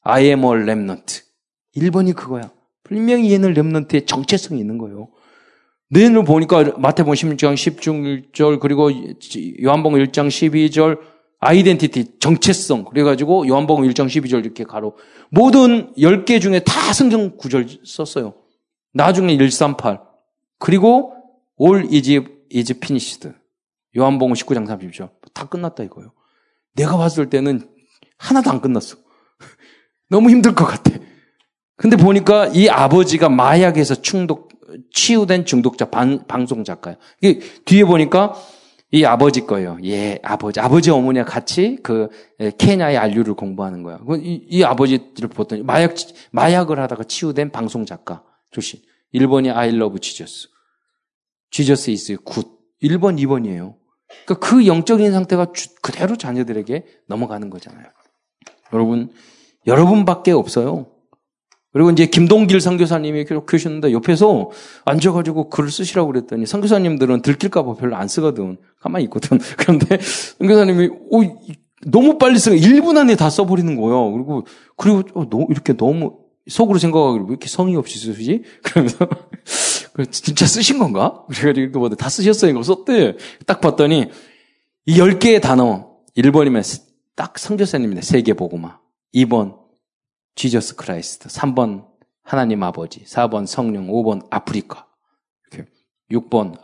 [0.01, 1.23] I am a remnant.
[1.75, 2.51] 1번이 그거야.
[2.84, 5.10] 분명히 얘는 remnant의 정체성이 있는 거예요.
[5.89, 8.89] 내일을 보니까 마태복음 16장 10중 1절 그리고
[9.63, 10.99] 요한복음 1장 12절
[11.39, 14.97] identity 정체성 그래가지고 요한복음 1장 12절 이렇게 가로
[15.29, 18.33] 모든 10개 중에 다 성경 구절 썼어요.
[18.93, 19.99] 나중에 138
[20.57, 21.13] 그리고
[21.59, 22.09] all is,
[22.53, 23.29] is finished
[23.97, 26.13] 요한복음 19장 30절 다 끝났다 이거예요.
[26.75, 27.69] 내가 봤을 때는
[28.17, 28.97] 하나도 안 끝났어.
[30.09, 30.91] 너무 힘들 것 같아.
[31.75, 34.52] 근데 보니까 이 아버지가 마약에서 충독
[34.91, 36.97] 치유된 중독자 방, 방송 작가예요.
[37.21, 38.36] 이게 뒤에 보니까
[38.91, 39.77] 이 아버지 거예요.
[39.83, 40.59] 예, 아버지.
[40.59, 42.09] 아버지 어머니와 같이 그
[42.59, 43.99] 케냐의 안류를 공부하는 거야.
[44.19, 45.95] 이, 이 아버지를 보더니 마약,
[46.31, 48.79] 마약을 하다가 치유된 방송 작가 출신.
[49.15, 50.47] 1번이 I love Jesus.
[51.49, 52.47] Jesus is good.
[52.83, 53.75] 1번, 2번이에요.
[54.25, 55.47] 그러니까 그 영적인 상태가
[55.81, 57.88] 그대로 자녀들에게 넘어가는 거잖아요.
[58.73, 59.12] 여러분,
[59.65, 60.92] 여러분밖에 없어요.
[61.73, 64.51] 그리고 이제 김동길 선교사님이 계셨는데 옆에서
[64.86, 68.57] 앉아가지고 글을 쓰시라고 그랬더니 선교사님들은 들킬까봐 별로 안 쓰거든.
[68.79, 69.39] 가만히 있거든.
[69.57, 69.97] 그런데
[70.38, 71.23] 선교사님이 오,
[71.88, 74.12] 너무 빨리 쓰고 1분 안에 다 써버리는 거예요.
[74.12, 74.45] 그리고
[74.77, 78.43] 그리고 어, 너, 이렇게 너무 속으로 생각하기로 왜 이렇게 성의 없이 쓰지?
[78.63, 79.07] 그러면서
[80.12, 81.23] 진짜 쓰신 건가?
[81.29, 82.51] 그래가지고 이거 뭐다 쓰셨어요.
[82.51, 83.17] 이거 썼대.
[83.47, 84.09] 딱 봤더니
[84.86, 86.81] 이 10개의 단어 1번이면
[87.15, 88.77] 딱 선교사님인데 세계 복음화
[89.15, 89.62] 2번
[90.36, 91.29] Jesus Christ.
[91.29, 91.87] 3번
[92.23, 93.03] 하나님 아버지.
[93.05, 93.87] 4번 성령.
[93.87, 94.87] 5번 아프리카.
[95.51, 95.69] 이렇게.
[96.11, 96.59] 6번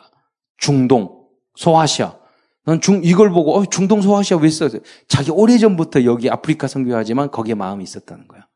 [0.58, 1.27] 중동.
[1.55, 2.17] 소아시아.
[2.65, 4.69] 난 중, 이걸 보고, 어, 중동 소아시아 왜 써?
[5.08, 8.47] 자기 오래전부터 여기 아프리카 선교하지만 거기에 마음이 있었다는 거야.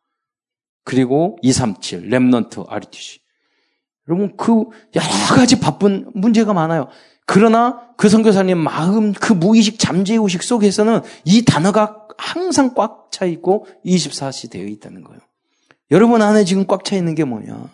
[0.84, 3.22] 그리고 237, remnant, RUTC.
[4.08, 6.89] 여러분, 그, 여러 가지 바쁜 문제가 많아요.
[7.26, 14.50] 그러나 그 선교사님 마음, 그 무의식 잠재의식 속에서는 이 단어가 항상 꽉 차 있고 24시
[14.50, 15.20] 되어 있다는 거예요.
[15.92, 17.70] 여러분 안에 지금 꽉 차 있는 게 뭐냐?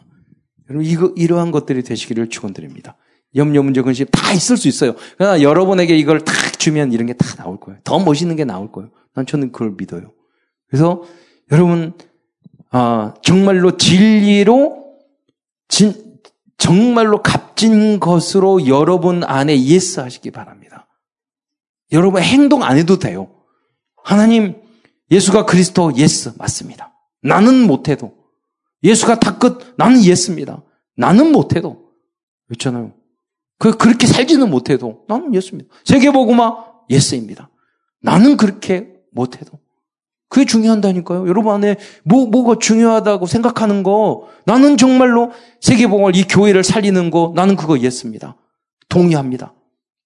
[0.70, 2.98] 여러분 이거 이러한 것들이 되시기를 축원드립니다.
[3.36, 4.96] 염려, 문제, 근심 다 있을 수 있어요.
[5.18, 7.80] 그러나 여러분에게 이걸 딱 주면 이런 게 다 나올 거예요.
[7.84, 8.90] 더 멋있는 게 나올 거예요.
[9.16, 10.12] 난 저는 그걸 믿어요.
[10.68, 11.04] 그래서
[11.52, 11.94] 여러분
[12.72, 14.94] 아, 정말로 진리로
[15.70, 15.94] 진,
[16.60, 20.88] 정말로 값진 것으로 여러분 안에 yes 하시기 바랍니다.
[21.91, 23.34] 여러분 행동 안 해도 돼요.
[24.04, 24.62] 하나님,
[25.10, 26.93] 예수가 그리스도 yes 맞습니다.
[27.24, 28.13] 나는 못해도.
[28.84, 30.63] 예수가 다 끝, 나는 yes입니다.
[30.95, 31.89] 나는 못해도.
[32.48, 32.93] 그렇잖아요.
[33.58, 35.74] 그, 그렇게 살지는 못해도 나는 yes입니다.
[35.86, 37.50] 세계복음화 yes입니다.
[38.02, 39.59] 나는 그렇게 못해도.
[40.30, 41.28] 그게 중요한다니까요.
[41.28, 47.56] 여러분 안에 뭐, 뭐가 중요하다고 생각하는 거, 나는 정말로 세계복음을 이 교회를 살리는 거, 나는
[47.56, 48.36] 그거 yes입니다.
[48.89, 49.54] 동의합니다.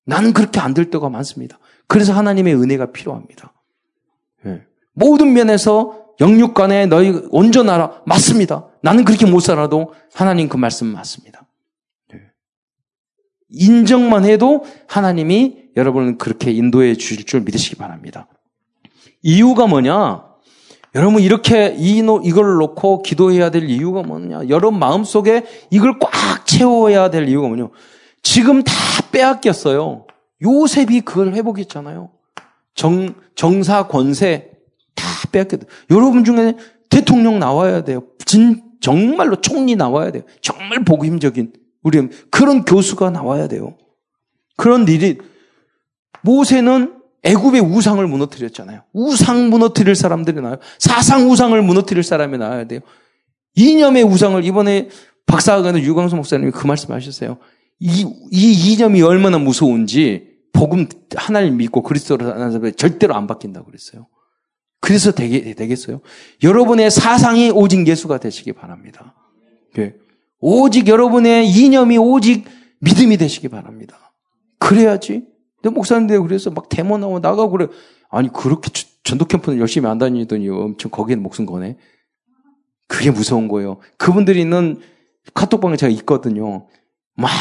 [0.06, 1.60] 나는 그렇게 안 될 때가 많습니다.
[1.88, 3.54] 그래서 하나님의 은혜가 필요합니다.
[4.46, 4.64] 예.
[4.94, 8.04] 모든 면에서 영육 간에 너희 온전하라.
[8.06, 8.68] 맞습니다.
[8.82, 11.46] 나는 그렇게 못 살아도 하나님 그 말씀 맞습니다.
[12.14, 12.20] 예.
[13.50, 18.28] 인정만 해도 하나님이 여러분을 그렇게 인도해 주실 줄 믿으시기 바랍니다.
[19.24, 20.26] 이유가 뭐냐?
[20.96, 24.50] 여러분 이렇게 이 이걸 놓고 기도해야 될 이유가 뭐냐?
[24.50, 27.70] 여러분 마음속에 이걸 꽉 채워야 될 이유가 뭐냐?
[28.22, 28.74] 지금 다
[29.12, 30.06] 빼앗겼어요.
[30.42, 32.12] 요셉이 그걸 회복했잖아요.
[32.76, 34.52] 정, 정사 권세
[34.94, 35.66] 다 빼앗겼다.
[35.90, 36.56] 여러분 중에
[36.90, 38.04] 대통령 나와야 돼요.
[38.26, 40.24] 진, 정말로 총리 나와야 돼요.
[40.42, 43.78] 정말 복임적인 우리 그런 교수가 나와야 돼요.
[44.58, 45.18] 그런 일이
[46.22, 48.84] 모세는 애굽의 우상을 무너뜨렸잖아요.
[48.94, 50.58] 우상 무너뜨릴 사람들이 나와요.
[50.78, 52.82] 사상 우상을 무너뜨릴 사람이 나와야 돼요.
[53.56, 54.90] 이념의 우상을 이번에
[55.26, 57.38] 박사학원의 유광수 목사님이 그 말씀하셨어요.
[57.80, 64.08] 이, 이 이념이 얼마나 무서운지 복음 하나를 믿고 그리스도를 사는 사람이 절대로 안 바뀐다고 그랬어요.
[64.82, 66.02] 그래서 되게, 되겠어요?
[66.44, 69.16] 여러분의 사상이 오직 예수가 되시기 바랍니다.
[70.40, 72.46] 오직 여러분의 이념이 오직
[72.80, 74.14] 믿음이 되시기 바랍니다.
[74.60, 75.24] 그래야지.
[75.64, 77.68] 내 목사님들 그래서 막 데모 나오고 나가고 그래.
[78.10, 78.70] 아니, 그렇게
[79.04, 81.78] 전도 캠프는 열심히 안 다니더니 엄청 거기에 목숨 거네.
[82.88, 83.80] 그게 무서운 거예요.
[83.98, 84.82] 그분들이 있는
[85.34, 86.68] 카톡방에 제가 있거든요.
[87.16, 87.32] 막,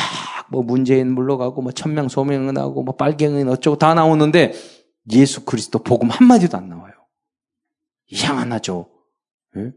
[0.51, 4.53] 뭐, 문재인 물러가고, 뭐, 천명 소명은 하고, 뭐, 빨갱은 어쩌고 다 나오는데,
[5.11, 6.93] 예수 그리스도 복음 한마디도 안 나와요.
[8.07, 8.89] 이상하죠.
[9.57, 9.73] 예?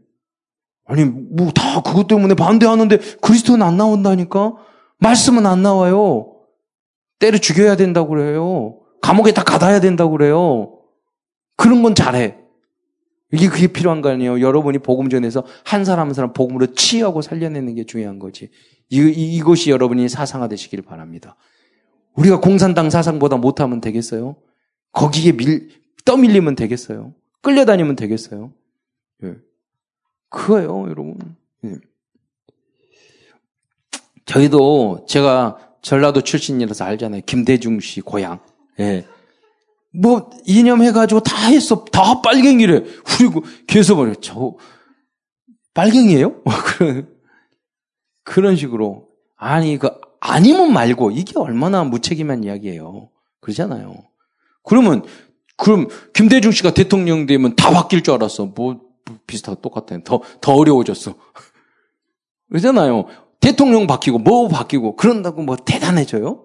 [0.84, 4.54] 아니, 뭐, 다 그것 때문에 반대하는데, 그리스도는 안 나온다니까?
[4.98, 6.35] 말씀은 안 나와요.
[7.18, 8.80] 때려 죽여야 된다고 그래요.
[9.00, 10.78] 감옥에 다 가둬야 된다고 그래요.
[11.56, 12.36] 그런 건 잘해.
[13.32, 14.40] 이게 그게 필요한 거 아니에요.
[14.40, 18.50] 여러분이 복음 전에서 한 사람 한 사람 복음으로 치유하고 살려내는 게 중요한 거지.
[18.88, 21.36] 이, 이, 이것이 여러분이 사상화 되시길 바랍니다.
[22.14, 24.36] 우리가 공산당 사상보다 못하면 되겠어요?
[24.92, 25.70] 거기에 밀,
[26.04, 27.14] 떠밀리면 되겠어요?
[27.42, 28.52] 끌려다니면 되겠어요?
[29.24, 29.34] 예.
[30.30, 31.36] 그거예요, 여러분.
[31.64, 31.74] 예.
[34.24, 37.22] 저희도 제가 전라도 출신이라서 알잖아요.
[37.26, 38.40] 김대중 씨 고향.
[38.80, 39.06] 예.
[39.94, 41.84] 뭐 이념해가지고 다 했어.
[41.84, 42.82] 다 빨갱이래.
[43.04, 44.14] 그리고 계속 말해.
[44.20, 44.56] 저
[45.74, 46.42] 빨갱이에요?
[46.66, 47.16] 그런
[48.24, 53.08] 그런 식으로 아니 그 아니면 말고 이게 얼마나 무책임한 이야기예요.
[53.40, 53.94] 그러잖아요.
[54.64, 55.04] 그러면
[55.56, 58.46] 그럼 김대중 씨가 대통령 되면 다 바뀔 줄 알았어.
[58.46, 58.80] 뭐
[59.28, 60.00] 비슷하고 똑같아.
[60.02, 61.14] 더더 어려워졌어.
[62.50, 63.06] 그러잖아요.
[63.46, 66.42] 대통령 바뀌고 뭐 바뀌고 그런다고 뭐 대단해져요?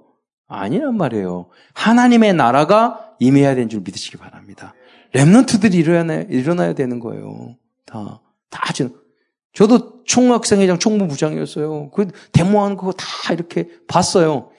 [0.48, 1.50] 아니란 말이에요.
[1.74, 4.76] 하나님의 나라가 임해야 되는 줄 믿으시기 바랍니다.
[5.16, 7.56] 랩런트들이 일어나야, 일어나야 되는 거예요.
[7.88, 8.92] 다, 다 지금.
[9.54, 11.90] 저도 총학생회장 총무부장이었어요.
[11.90, 14.52] 그 데모하는 거 다 이렇게 봤어요.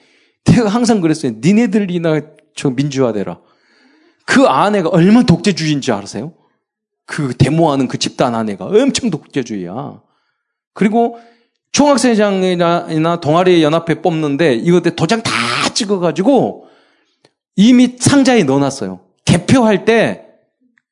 [0.43, 1.31] 내가 항상 그랬어요.
[1.39, 2.19] 니네들이나
[2.57, 3.39] 저 민주화되라.
[4.25, 6.33] 그 아내가 얼마나 독재주의인지 아세요?
[7.05, 10.01] 그 데모하는 그 집단 아내가 엄청 독재주의야.
[10.73, 11.19] 그리고
[11.73, 15.31] 총학생회장이나 동아리 연합회 뽑는데 이것들 도장 다
[15.73, 16.67] 찍어가지고
[17.55, 19.01] 이미 상자에 넣어놨어요.
[19.25, 20.25] 개표할 때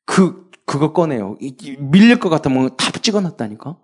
[0.04, 1.38] 그, 그거 꺼내요.
[1.78, 3.76] 밀릴 것 같으면 다 찍어놨다니까?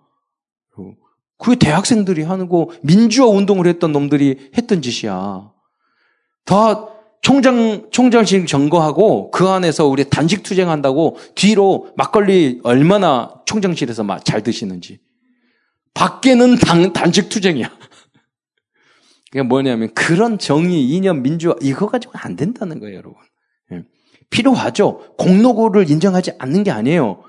[1.37, 5.51] 그게 대학생들이 하는 거, 민주화 운동을 했던 놈들이 했던 짓이야.
[6.45, 6.87] 다
[7.21, 14.99] 총장, 총장실 점거하고 그 안에서 우리 단식 투쟁한다고 뒤로 막걸리 얼마나 총장실에서 잘 드시는지.
[15.93, 17.69] 밖에는 단, 단식 투쟁이야.
[19.31, 23.15] 그게 뭐냐면 그런 정의, 이념, 민주화 이거 가지고 안 된다는 거예요, 여러분.
[23.71, 23.83] 예.
[24.29, 25.15] 필요하죠.
[25.17, 27.23] 공로고를 인정하지 않는 게 아니에요.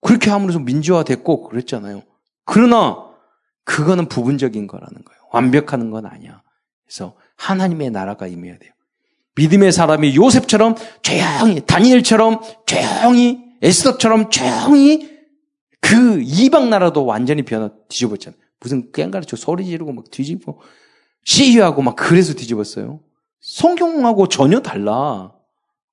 [0.00, 2.02] 그렇게 함으로써 민주화 됐고 그랬잖아요.
[2.44, 2.96] 그러나
[3.64, 5.20] 그거는 부분적인 거라는 거예요.
[5.32, 6.42] 완벽하는 건 아니야.
[6.84, 8.72] 그래서 하나님의 나라가 임해야 돼요.
[9.36, 15.13] 믿음의 사람이 요셉처럼 조용히 다니엘처럼 조용히 에스더처럼 조용히
[15.84, 18.40] 그 이방 나라도 완전히 변화 뒤집었잖아요.
[18.58, 20.62] 무슨 깽가르쳐 소리 지르고 막 뒤집고
[21.24, 23.00] 시위하고 막 그래서 뒤집었어요.
[23.40, 25.34] 성경하고 전혀 달라.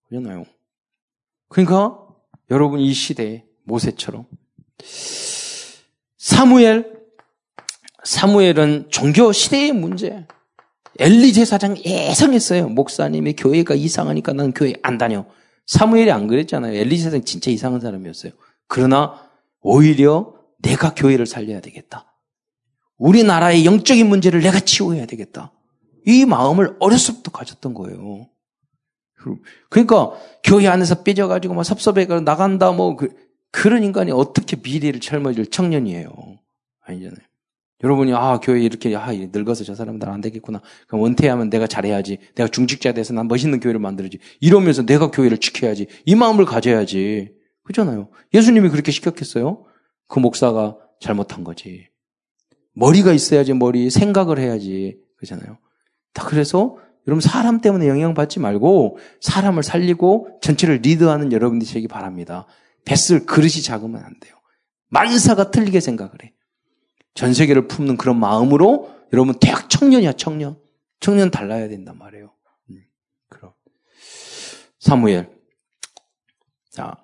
[0.08, 0.46] 그러잖아요.
[1.50, 2.00] 그러니까
[2.50, 4.26] 여러분 이 시대에 모세처럼
[6.18, 7.02] 사무엘
[8.06, 10.26] 사무엘은 종교 시대의 문제.
[11.00, 12.70] 엘리 제사장 예상했어요.
[12.70, 15.26] 목사님의 교회가 이상하니까 나는 교회 안 다녀.
[15.66, 16.78] 사무엘이 안 그랬잖아요.
[16.78, 18.32] 엘리 제사장 진짜 이상한 사람이었어요.
[18.68, 19.21] 그러나
[19.62, 22.06] 오히려 내가 교회를 살려야 되겠다.
[22.97, 25.52] 우리나라의 영적인 문제를 내가 치워야 되겠다.
[26.06, 28.28] 이 마음을 어렸을 때 가졌던 거예요.
[29.69, 30.12] 그러니까
[30.43, 33.10] 교회 안에서 삐져가지고 막 섭섭해가 나간다 뭐 그,
[33.52, 36.12] 그런 인간이 어떻게 미래를 젊어질 청년이에요.
[36.82, 37.19] 아니잖아요.
[37.84, 40.62] 여러분이 아 교회 이렇게 아 늙어서 저 사람들 안 되겠구나.
[40.88, 42.19] 그럼 은퇴하면 내가 잘해야지.
[42.36, 44.19] 내가 중직자 돼서 난 멋있는 교회를 만들어야지.
[44.39, 45.88] 이러면서 내가 교회를 지켜야지.
[46.06, 47.41] 이 마음을 가져야지.
[47.72, 48.10] 그렇잖아요.
[48.34, 49.66] 예수님이 그렇게 시켰겠어요?
[50.08, 51.88] 그 목사가 잘못한 거지.
[52.74, 55.00] 머리가 있어야지 머리 생각을 해야지.
[55.18, 55.58] 그렇잖아요.
[56.14, 62.46] 다 그래서 여러분 사람 때문에 영향받지 말고 사람을 살리고 전체를 리드하는 여러분들이 되기 바랍니다.
[62.86, 64.36] 뱃을 그릇이 작으면 안 돼요.
[64.90, 66.34] 만사가 틀리게 생각을 해.
[67.14, 70.58] 전 세계를 품는 그런 마음으로 여러분 대학 청년이야 청년.
[71.00, 72.32] 청년 달라야 된단 말이에요.
[72.70, 72.84] 음,
[73.28, 73.54] 그럼
[74.80, 75.30] 사무엘.
[76.70, 76.96] 자,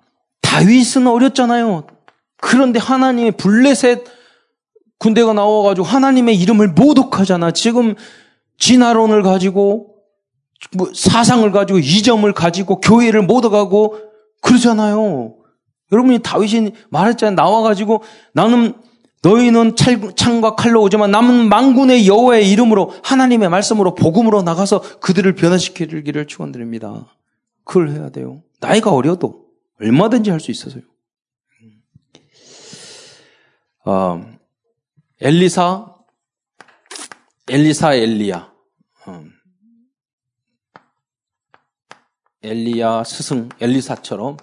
[0.58, 1.86] 다윗은 어렸잖아요.
[2.40, 4.04] 그런데 하나님의 블레셋
[4.98, 7.52] 군대가 나와가지고 하나님의 이름을 모독하잖아.
[7.52, 7.94] 지금
[8.58, 9.94] 진화론을 가지고
[10.76, 13.98] 뭐 사상을 가지고 이점을 가지고 교회를 모독하고
[14.42, 15.36] 그러잖아요.
[15.92, 17.36] 여러분이 다윗이 말했잖아요.
[17.36, 18.02] 나와가지고
[18.34, 18.74] 나는
[19.22, 19.76] 너희는
[20.16, 27.06] 창과 칼로 오지만 남은 망군의 여호와의 이름으로 하나님의 말씀으로 복음으로 나가서 그들을 변화시키기를 축원드립니다.
[27.62, 28.42] 그걸 해야 돼요.
[28.60, 29.47] 나이가 어려도
[29.80, 30.82] 얼마든지 할 수 있어서요.
[33.84, 34.20] 어,
[35.20, 35.94] 엘리사,
[37.48, 38.52] 엘리사, 엘리야.
[39.06, 39.24] 어.
[42.42, 44.36] 엘리야 스승 엘리사처럼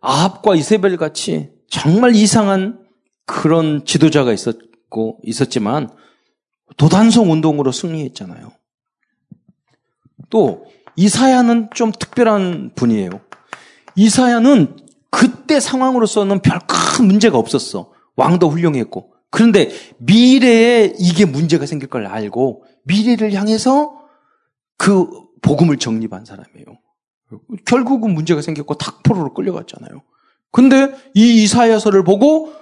[0.00, 2.86] 아합과 이세벨 같이 정말 이상한
[3.26, 5.90] 그런 지도자가 있었고 있었지만
[6.76, 8.52] 도단성 운동으로 승리했잖아요.
[10.30, 13.20] 또 이사야는 좀 특별한 분이에요.
[13.96, 14.76] 이사야는
[15.10, 17.92] 그때 상황으로서는 별 큰 문제가 없었어.
[18.16, 19.14] 왕도 훌륭했고.
[19.30, 23.98] 그런데 미래에 이게 문제가 생길 걸 알고 미래를 향해서
[24.76, 25.08] 그
[25.40, 26.66] 복음을 정립한 사람이에요.
[27.64, 30.02] 결국은 문제가 생겼고 탁포로로 끌려갔잖아요.
[30.50, 32.52] 근데 이 이사야서를 보고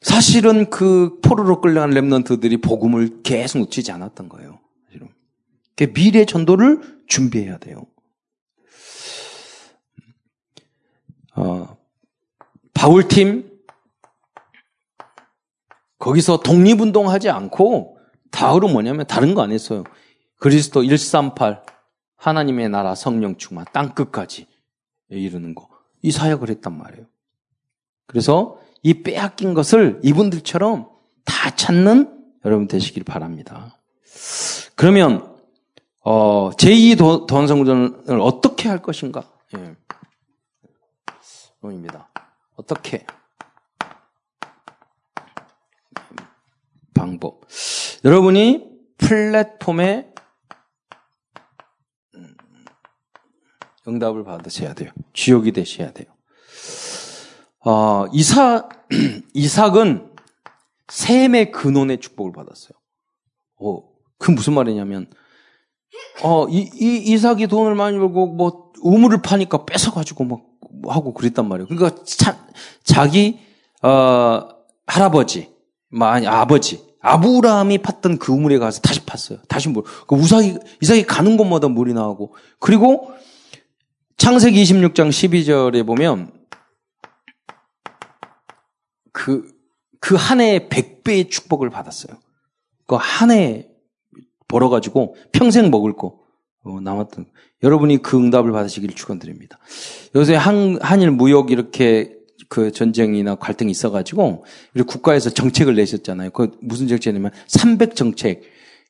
[0.00, 4.60] 사실은 그 포로로 끌려간 랩런트들이 복음을 계속 놓치지 않았던 거예요.
[5.92, 7.82] 미래 전도를 준비해야 돼요.
[11.36, 11.76] 어,
[12.74, 13.50] 바울팀
[15.98, 17.98] 거기서 독립운동하지 않고
[18.30, 19.84] 다으로 뭐냐면 다른 거 안 했어요.
[20.38, 21.62] 그리스도 138
[22.16, 24.46] 하나님의 나라 성령 충만 땅 끝까지
[25.08, 25.68] 이르는 거.
[26.02, 27.06] 이 사역을 했단 말이에요.
[28.06, 30.88] 그래서 이 빼앗긴 것을 이분들처럼
[31.24, 33.76] 다 찾는 여러분 되시길 바랍니다.
[34.74, 35.34] 그러면
[36.04, 39.24] 어, 제2 도안성전을 어떻게 할 것인가?
[39.56, 39.74] 예.
[41.64, 42.08] 입니다
[42.56, 43.06] 어떻게?
[46.94, 47.42] 방법.
[48.04, 50.12] 여러분이 플랫폼에
[53.86, 54.90] 응답을 받으셔야 돼요.
[55.12, 56.08] 지옥이 되셔야 돼요.
[57.64, 58.68] 어, 이사,
[59.34, 60.14] 이삭은
[60.88, 62.72] 셈의 근원의 축복을 받았어요.
[63.60, 63.82] 어,
[64.18, 65.10] 그 무슨 말이냐면,
[66.22, 70.40] 어, 이, 이, 이삭이 돈을 많이 벌고, 뭐, 우물을 파니까 뺏어가지고 막
[70.86, 71.68] 하고 그랬단 말이에요.
[71.68, 72.38] 그러니까 자,
[72.84, 73.38] 자기,
[73.82, 74.48] 어,
[74.86, 75.50] 할아버지,
[75.90, 79.46] 뭐, 아니, 아버지, 아브라함이 팠던 그 우물에 가서 다시 팠어요.
[79.48, 79.84] 다시 물.
[80.06, 82.34] 그 우삭이, 이삭이 가는 곳마다 물이 나오고.
[82.58, 83.12] 그리고
[84.16, 86.32] 창세기 26장 12절에 보면
[89.12, 89.48] 그,
[90.00, 92.16] 그 한 해에 100배의 축복을 받았어요.
[92.86, 93.68] 그 한 해에
[94.48, 96.25] 벌어가지고 평생 먹을 거, 어,
[96.80, 97.26] 남았던.
[97.62, 99.58] 여러분이 그 응답을 받으시길 축원드립니다.
[100.14, 102.14] 요새 한, 한일 무역 이렇게
[102.48, 106.30] 그 전쟁이나 갈등이 있어가지고, 우리 국가에서 정책을 내셨잖아요.
[106.30, 108.42] 그 무슨 정책이냐면, 300 정책.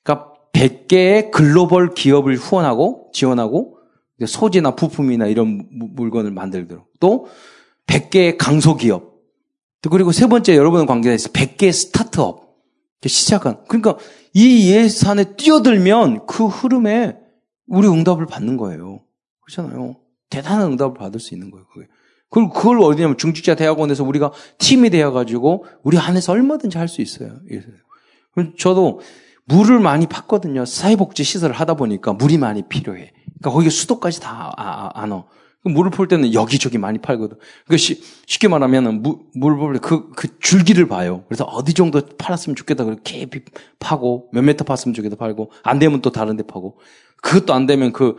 [0.03, 3.79] 그러니까 100개의 글로벌 기업을 후원하고, 지원하고,
[4.25, 6.87] 소지나 부품이나 이런 물건을 만들도록.
[7.01, 7.29] 또
[7.87, 9.15] 100개의 강소기업.
[9.83, 12.47] 또 그리고 세 번째 여러분 관계에서 100개의 스타트업.
[13.05, 13.59] 시작한.
[13.69, 13.97] 그러니까
[14.33, 17.17] 이 예산에 뛰어들면 그 흐름에
[17.67, 19.01] 우리 응답을 받는 거예요.
[19.43, 19.97] 그렇잖아요.
[20.31, 21.67] 대단한 응답을 받을 수 있는 거예요.
[21.73, 21.87] 그게.
[22.29, 27.39] 그걸, 그걸 어디냐면 중직자 대학원에서 우리가 팀이 되어가지고 우리 안에서 얼마든지 할 수 있어요.
[28.59, 29.01] 저도
[29.45, 30.67] 물을 많이 팠거든요.
[30.67, 33.13] 사회복지 시설을 하다 보니까 물이 많이 필요해.
[33.39, 35.25] 그러니까 거기 수도까지 다 아, 아, 안 와.
[35.63, 37.39] 그 물을 풀 때는 여기저기 많이 팔거든.
[37.69, 41.25] 그 쉽게 말하면 물, 물을 그, 그 줄기를 봐요.
[41.29, 42.85] 그래서 어디 정도 팔았으면 좋겠다.
[42.85, 43.41] 그리고 깊이
[43.79, 46.79] 파고 몇 메터 팠으면 좋겠다 팔고 안 되면 또 다른 데 파고
[47.23, 48.17] 그것도 안 되면 그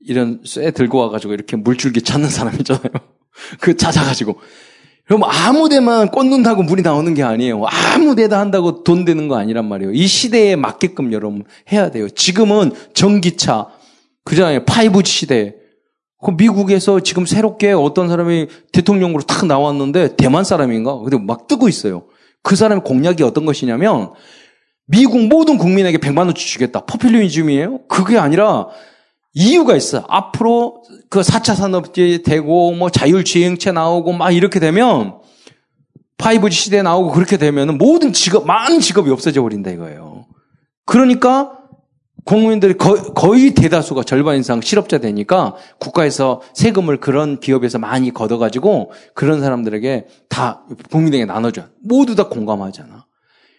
[0.00, 2.92] 이런 쇠 들고 와가지고 이렇게 물줄기 찾는 사람 있잖아요.
[3.60, 4.38] 그 찾아가지고.
[5.06, 7.64] 그럼 아무 데만 꽂는다고 물이 나오는 게 아니에요.
[7.66, 9.92] 아무 데다 한다고 돈 되는 거 아니란 말이에요.
[9.92, 12.10] 이 시대에 맞게끔 여러분 해야 돼요.
[12.10, 13.68] 지금은 전기차,
[14.24, 14.64] 그잖아요.
[14.64, 15.54] 5G 시대.
[16.22, 20.98] 그 미국에서 지금 새롭게 어떤 사람이 대통령으로 탁 나왔는데 대만 사람인가?
[20.98, 22.04] 근데 막 뜨고 있어요.
[22.42, 24.12] 그 사람의 공약이 어떤 것이냐면
[24.88, 26.80] 미국 모든 국민에게 100만 원치 주겠다.
[26.86, 27.86] 포퓰리즘이에요?
[27.88, 28.68] 그게 아니라
[29.34, 30.04] 이유가 있어.
[30.08, 35.18] 앞으로 그 4차 산업이 되고 뭐 자율주행체 나오고 막 이렇게 되면
[36.16, 40.26] 5G 시대 나오고 그렇게 되면 모든 직업, 많은 직업이 없어져 버린다 이거예요.
[40.86, 41.58] 그러니까
[42.24, 50.06] 국민들이 거의 대다수가 절반 이상 실업자 되니까 국가에서 세금을 그런 기업에서 많이 걷어가지고 그런 사람들에게
[50.28, 51.64] 다 국민에게 나눠줘.
[51.82, 53.07] 모두 다 공감하잖아.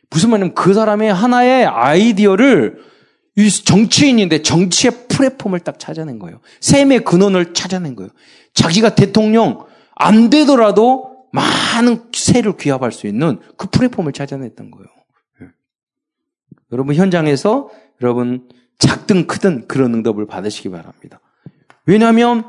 [0.10, 2.84] 무슨 말이냐면 그 사람의 하나의 아이디어를
[3.66, 6.40] 정치인인데 정치의 플랫폼을 딱 찾아낸 거예요.
[6.60, 8.10] 셈의 근원을 찾아낸 거예요.
[8.54, 14.88] 자기가 대통령 안 되더라도 많은 세를 귀합할 수 있는 그 플랫폼을 찾아냈던 거예요.
[15.42, 15.48] 예.
[16.72, 17.70] 여러분 현장에서
[18.02, 21.20] 여러분 작든 크든 그런 응답을 받으시기 바랍니다.
[21.86, 22.44] 왜냐하면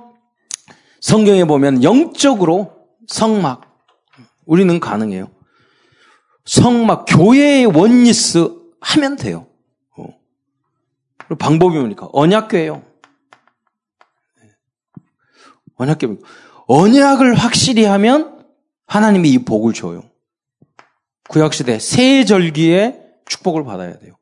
[1.00, 2.72] 성경에 보면 영적으로
[3.06, 3.62] 성막
[4.46, 5.30] 우리는 가능해요.
[6.44, 8.48] 성막 교회의 원리스
[8.80, 9.46] 하면 돼요.
[9.96, 10.06] 어.
[11.38, 12.08] 방법이 뭡니까?
[12.12, 12.82] 언약교예요.
[15.76, 16.18] 언약교.
[16.66, 18.44] 언약을 확실히 하면
[18.86, 20.04] 하나님이 이 복을 줘요.
[21.28, 24.14] 구약시대 세절기에 축복을 받아야 돼요.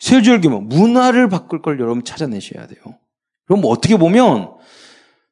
[0.00, 2.80] 세절기면 문화를 바꿀 걸 여러분 찾아내셔야 돼요.
[3.46, 4.54] 그럼 어떻게 보면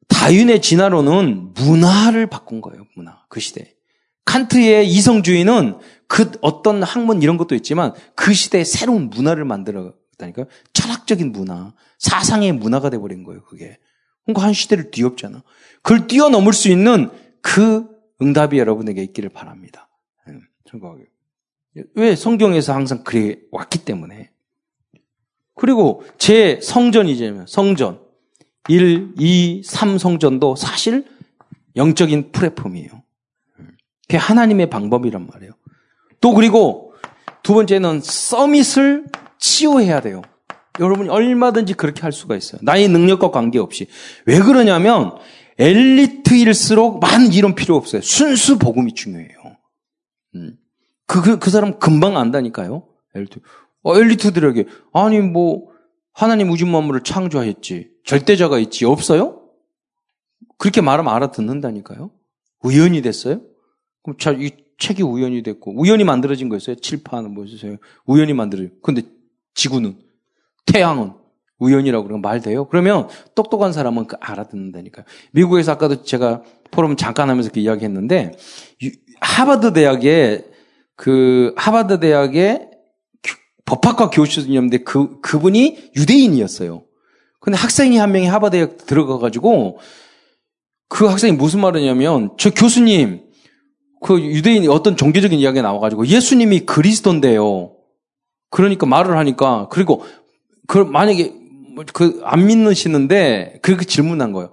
[0.08, 3.24] 다윈의 진화론은 문화를 바꾼 거예요, 문화.
[3.28, 3.74] 그 시대.
[4.24, 10.46] 칸트의 이성주의는 그 어떤 학문 이런 것도 있지만 그 시대에 새로운 문화를 만들었다니까요.
[10.72, 13.78] 철학적인 문화, 사상의 문화가 돼버린 거예요, 그게.
[14.24, 15.42] 그러니까 한 시대를 뒤엎잖아.
[15.82, 17.86] 그걸 뛰어넘을 수 있는 그
[18.20, 19.88] 응답이 여러분에게 있기를 바랍니다.
[21.76, 24.30] 예, 왜 성경에서 항상 그래 왔기 때문에.
[25.54, 27.46] 그리고 제 성전이잖아요.
[27.46, 28.02] 성전.
[28.68, 31.04] 1, 2, 3 성전도 사실
[31.76, 33.02] 영적인 플랫폼이에요.
[34.02, 35.52] 그게 하나님의 방법이란 말이에요.
[36.24, 36.94] 또 그리고
[37.42, 39.04] 두 번째는 서밋을
[39.38, 40.22] 치유해야 돼요.
[40.80, 42.58] 여러분이 얼마든지 그렇게 할 수가 있어요.
[42.64, 43.88] 나의 능력과 관계없이.
[44.24, 45.18] 왜 그러냐면
[45.58, 48.00] 엘리트일수록 많은 이론 필요 없어요.
[48.00, 49.36] 순수 복음이 중요해요.
[50.36, 50.56] 음.
[51.06, 52.88] 그, 그, 그 사람 금방 안다니까요.
[53.14, 53.40] 엘리트.
[53.82, 54.64] 어, 엘리트들에게,
[54.94, 55.68] 아니, 뭐,
[56.14, 57.90] 하나님 우주 만물을 창조했지.
[58.06, 58.86] 절대자가 있지.
[58.86, 59.42] 없어요?
[60.56, 62.12] 그렇게 말하면 알아듣는다니까요.
[62.62, 63.42] 우연이 됐어요?
[64.02, 66.76] 그럼 자, 이 책이 우연이 됐고, 우연히 만들어진 거였어요?
[66.76, 67.76] 칠판, 뭐, 있어요?
[68.06, 68.72] 우연히 만들어진.
[68.82, 69.02] 근데
[69.54, 69.96] 지구는,
[70.66, 71.12] 태양은,
[71.58, 72.66] 우연이라고 그러면 말 돼요?
[72.66, 75.04] 그러면 똑똑한 사람은 그 알아듣는다니까요.
[75.32, 78.32] 미국에서 아까도 제가 포럼 잠깐 하면서 그 이야기 했는데,
[79.20, 80.44] 하버드 대학에,
[80.96, 82.70] 그, 하버드 대학에
[83.64, 86.84] 법학과 교수님인데 그, 그분이 유대인이었어요.
[87.40, 89.78] 근데 학생이 한 명이 하버드에 들어가 가지고
[90.88, 93.20] 그 학생이 무슨 말을 하냐면 저 교수님,
[94.04, 97.72] 그 유대인이 어떤 종교적인 이야기가 나와가지고 예수님이 그리스도인데요.
[98.50, 100.04] 그러니까 말을 하니까 그리고
[100.66, 101.32] 그 만약에
[101.92, 104.52] 그 안 믿으시는데 그렇게 질문한 거예요.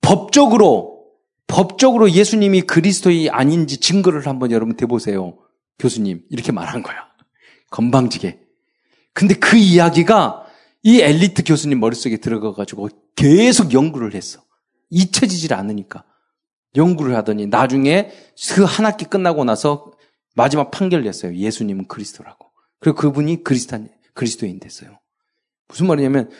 [0.00, 1.04] 법적으로
[1.46, 5.38] 법적으로 예수님이 그리스도이 아닌지 증거를 한번 여러분 대보세요.
[5.78, 6.96] 교수님 이렇게 말한 거야.
[7.70, 8.40] 건방지게.
[9.12, 10.46] 근데 그 이야기가
[10.82, 14.40] 이 엘리트 교수님 머릿속에 들어가가지고 계속 연구를 했어.
[14.90, 16.04] 잊혀지질 않으니까.
[16.76, 18.10] 연구를 하더니 나중에
[18.54, 19.92] 그 한 학기 끝나고 나서
[20.34, 21.34] 마지막 판결 냈어요.
[21.34, 22.50] 예수님은 그리스도라고.
[22.78, 24.98] 그리고 그분이 그리스탄, 그리스도인 됐어요.
[25.68, 26.30] 무슨 말이냐면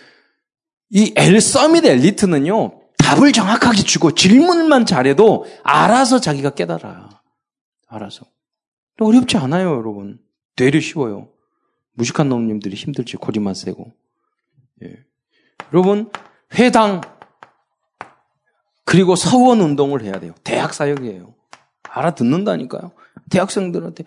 [0.91, 7.23] 이 엘, 서밋 엘리트는요, 답을 정확하게 주고 질문만 잘해도 알아서 자기가 깨달아.
[7.89, 8.27] 알아서.
[9.01, 10.19] 어렵지 않아요, 여러분.
[10.57, 11.31] 되려 쉬워요.
[11.95, 13.93] 무식한 놈님들이 힘들지, 고집만 세고.
[14.85, 14.97] 예.
[15.73, 16.11] 여러분,
[16.55, 17.01] 회당,
[18.91, 20.33] 그리고 서원 운동을 해야 돼요.
[20.43, 21.33] 대학 사역이에요.
[21.89, 22.91] 알아듣는다니까요.
[23.31, 24.03] 대학생들한테,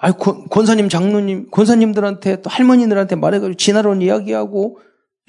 [0.00, 4.78] 아 권사님, 장로님, 권사님들한테 또 할머니들한테 말해가지고 진화론 이야기하고,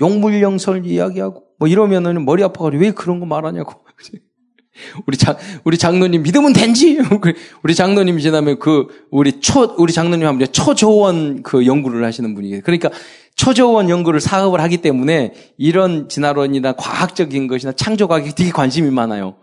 [0.02, 3.86] 용물영설 이야기하고, 뭐 이러면은 머리 아파가지고 왜 그런 거 말하냐고.
[5.06, 6.98] 우리 장, 우리 장로님 믿으면 된지?
[7.62, 12.62] 우리 장로님 지나면 그, 우리 초, 우리 장로님 하면 초저원 그 연구를 하시는 분이에요.
[12.64, 12.90] 그러니까
[13.36, 19.36] 초저원 연구를 사업을 하기 때문에 이런 진화론이나 과학적인 것이나 창조과학에 되게 관심이 많아요.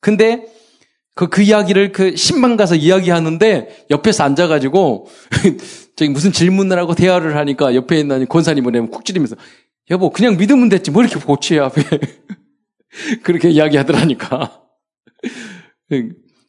[0.00, 0.46] 근데
[1.14, 5.06] 그, 그 이야기를 그 신방 가서 이야기하는데 옆에서 앉아가지고
[5.96, 9.36] 저기 무슨 질문을 하고 대화를 하니까 옆에 있는 권사님을 쿡 찌르면서
[9.90, 11.82] 여보 그냥 믿으면 됐지 뭐 이렇게 고치해 앞에
[13.22, 14.62] 그렇게 이야기하더라니까.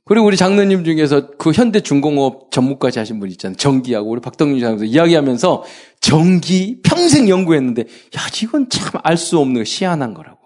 [0.05, 3.55] 그리고 우리 장로님 중에서 그 현대 중공업 전문까지 하신 분 있잖아요.
[3.55, 5.63] 전기하고 우리 박덕민 장로님 이야기하면서
[6.01, 10.39] 전기 평생 연구했는데 야 이건 참 알 수 없는 시한한 거라고.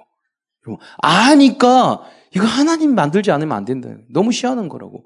[0.99, 2.01] 아니까
[2.35, 3.89] 이거 하나님 만들지 않으면 안 된다.
[4.11, 5.05] 너무 시한한 거라고.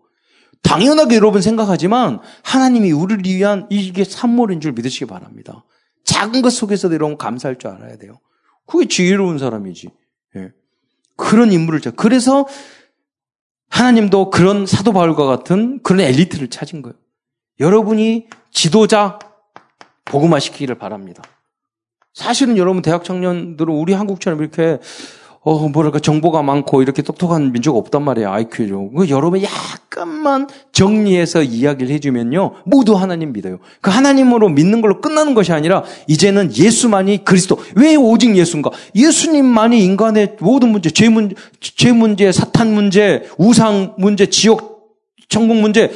[0.63, 5.63] 당연하게 여러분 생각하지만 하나님이 우리를 위한 이게 산물인 줄 믿으시기 바랍니다.
[6.03, 8.19] 작은 것 속에서도 여러분 감사할 줄 알아야 돼요.
[8.67, 9.89] 그게 지혜로운 사람이지.
[10.35, 10.49] 예.
[11.15, 11.95] 그런 인물을 찾.
[11.95, 12.47] 그래서
[13.71, 16.95] 하나님도 그런 사도 바울과 같은 그런 엘리트를 찾은 거예요.
[17.59, 19.17] 여러분이 지도자
[20.05, 21.23] 복음화 시키기를 바랍니다.
[22.13, 24.79] 사실은 여러분 대학 청년들은 우리 한국처럼 이렇게
[25.43, 28.91] 어, 뭐랄까, 정보가 많고 이렇게 똑똑한 민족 없단 말이에요, IQ죠.
[28.91, 33.57] 그 여러분 약간만 정리해서 이야기를 해주면요, 모두 하나님 믿어요.
[33.81, 37.57] 그 하나님으로 믿는 걸로 끝나는 것이 아니라, 이제는 예수만이 그리스도.
[37.75, 38.69] 왜 오직 예수인가?
[38.93, 44.71] 예수님만이 인간의 모든 문제, 죄 문제, 죄 문제, 사탄 문제, 우상 문제, 지옥,
[45.27, 45.89] 천국 문제,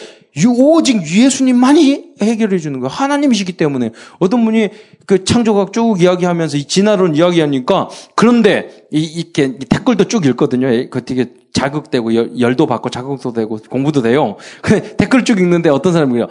[0.48, 2.90] 오직 예수님만이 해결해 주는 거예요.
[2.90, 3.92] 하나님이시기 때문에.
[4.20, 4.70] 어떤 분이
[5.06, 10.68] 그 창조학 쭉 이야기하면서 이 진화론 이야기하니까 그런데 이, 이렇게 댓글도 쭉 읽거든요.
[10.90, 14.36] 그 되게 자극되고 열, 도 받고 자극도 되고 공부도 돼요.
[14.62, 16.28] 그 댓글 쭉 읽는데 어떤 사람이 야,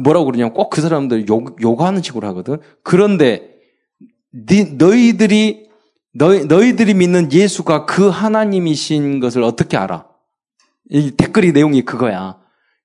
[0.00, 2.58] 뭐라고 그러냐면 꼭 그 사람들 욕, 욕하는 식으로 하거든.
[2.82, 3.50] 그런데
[4.32, 5.68] 네, 너희들이
[6.14, 10.06] 너희, 너희들이 믿는 예수가 그 하나님이신 것을 어떻게 알아?
[10.90, 12.38] 이 댓글이 내용이 그거야.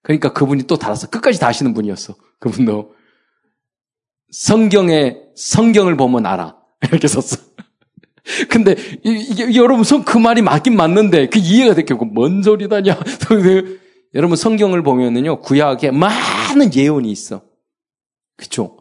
[0.04, 1.10] 그러니까 그분이 또 달았어.
[1.10, 2.16] 끝까지 다시는 분이었어.
[2.40, 2.94] 그분도.
[4.32, 6.56] 성경에, 성경을 보면 알아.
[6.92, 7.42] 이렇게 썼어.
[8.50, 12.98] 근데 이게 여러분 그 말이 맞긴 맞는데 그 이해가 됐겠고 뭔 소리다냐.
[14.16, 17.42] 여러분 성경을 보면은요 구약에 많은 예언이 있어.
[18.38, 18.78] 그쵸?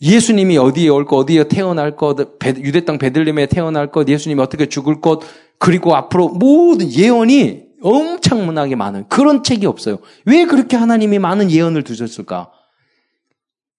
[0.00, 2.16] 예수님이 어디에 올 것, 어디에 태어날 것,
[2.58, 5.20] 유대 땅 베들림에 태어날 것, 예수님이 어떻게 죽을 것,
[5.58, 9.98] 그리고 앞으로 모든 예언이 엄청나게 많은 그런 책이 없어요.
[10.24, 12.50] 왜 그렇게 하나님이 많은 예언을 두셨을까?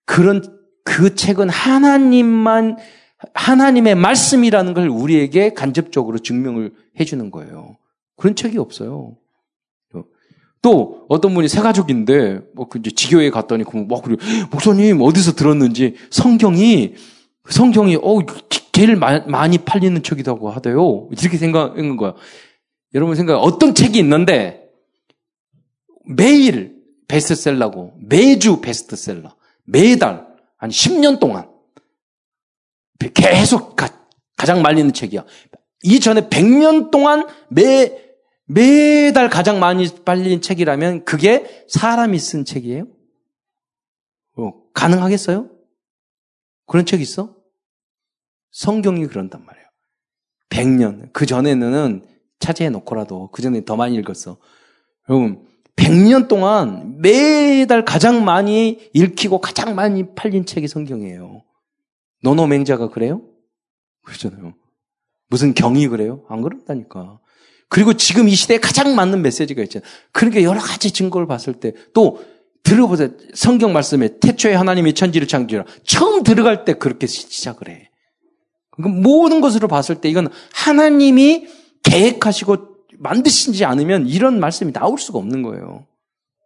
[0.05, 0.43] 그런
[0.83, 2.77] 그 책은 하나님만
[3.33, 7.77] 하나님의 말씀이라는 걸 우리에게 간접적으로 증명을 해주는 거예요.
[8.15, 9.17] 그런 책이 없어요.
[10.61, 14.17] 또 어떤 분이 세 가족인데 뭐그 이제 지교에 갔더니 뭐 그래
[14.51, 16.95] 목사님 어디서 들었는지 성경이
[17.49, 18.19] 성경이 어
[18.71, 21.07] 제일 많이 팔리는 책이라고 하대요.
[21.11, 22.13] 이렇게 생각한 거야.
[22.95, 24.71] 여러분 생각 어떤 책이 있는데
[26.07, 29.35] 매일 베스트셀러고 매주 베스트셀러
[29.65, 30.25] 매달
[30.57, 31.51] 한 10년 동안
[33.13, 33.89] 계속 가,
[34.45, 35.25] 장 말리는 책이야.
[35.83, 38.01] 이전에 100년 동안 매
[38.45, 42.87] 매달 가장 많이 팔린 책이라면 그게 사람이 쓴 책이에요?
[44.37, 45.49] 어, 가능하겠어요?
[46.67, 47.35] 그런 책 있어?
[48.51, 49.67] 성경이 그런단 말이에요.
[50.49, 51.11] 100년.
[51.11, 54.37] 그 전에는 차지해 놓고라도 그 전에 더 많이 읽었어.
[55.09, 61.43] 여러분, 100년 동안 매달 가장 많이 읽히고 가장 많이 팔린 책이 성경이에요.
[62.23, 63.21] 노노 맹자가 그래요?
[64.03, 64.53] 그렇잖아요.
[65.27, 66.23] 무슨 경이 그래요?
[66.29, 67.19] 안 그런다니까.
[67.67, 69.89] 그리고 지금 이 시대에 가장 맞는 메시지가 있잖아요.
[70.11, 72.23] 그러니까 여러 가지 증거를 봤을 때 또
[72.65, 73.11] 들어보세요.
[73.35, 75.65] 성경 말씀에 태초에 하나님이 천지를 창조라.
[75.85, 77.89] 처음 들어갈 때 그렇게 시작을 해.
[78.71, 81.47] 그러니까 모든 것으로 봤을 때 이건 하나님이
[81.85, 85.85] 계획하시고 만드시지 않으면 이런 말씀이 나올 수가 없는 거예요.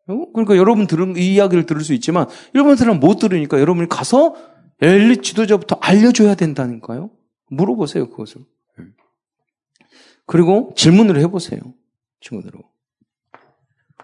[0.08, 0.26] 어?
[0.34, 4.36] 그러니까 여러분 들은 이 이야기를 들을 수 있지만 여러분들은 못 들으니까 여러분이 가서
[4.82, 7.10] 엘리 지도자부터 알려줘야 된다니까요.
[7.50, 8.46] 물어보세요 그것을.
[10.26, 11.60] 그리고 질문을 해보세요.
[12.22, 12.62] 친구들로.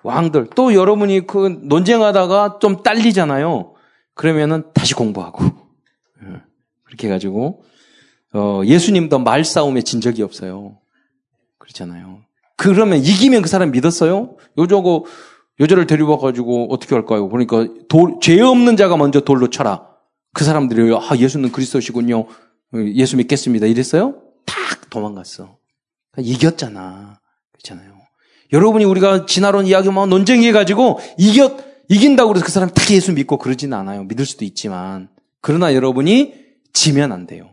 [0.01, 0.49] 왕들.
[0.55, 3.75] 또 여러분이 그 논쟁하다가 좀 딸리잖아요.
[4.15, 5.43] 그러면은 다시 공부하고.
[6.23, 6.41] 예.
[6.83, 7.63] 그렇게 해가지고,
[8.33, 10.79] 어, 예수님도 말싸움에 진 적이 없어요.
[11.65, 12.21] 그렇잖아요.
[12.57, 14.37] 그러면 이기면 그 사람 믿었어요?
[14.57, 15.05] 요저거,
[15.59, 17.27] 여자를 데리고 와가지고 어떻게 할까요?
[17.29, 19.87] 그러니까 돌, 죄 없는 자가 먼저 돌로 쳐라.
[20.33, 22.27] 그 사람들이, 아, 예수는 그리스도시군요.
[22.95, 23.65] 예수 믿겠습니다.
[23.67, 24.21] 이랬어요?
[24.45, 25.57] 탁 도망갔어.
[26.17, 27.19] 이겼잖아.
[27.53, 27.93] 그렇잖아요.
[28.53, 31.57] 여러분이 우리가 지나론 이야기만 논쟁해가지고 이겼,
[31.89, 34.03] 이긴다고 그래서 그 사람 다 예수 믿고 그러지는 않아요.
[34.03, 35.09] 믿을 수도 있지만.
[35.41, 36.33] 그러나 여러분이
[36.73, 37.49] 지면 안 돼요.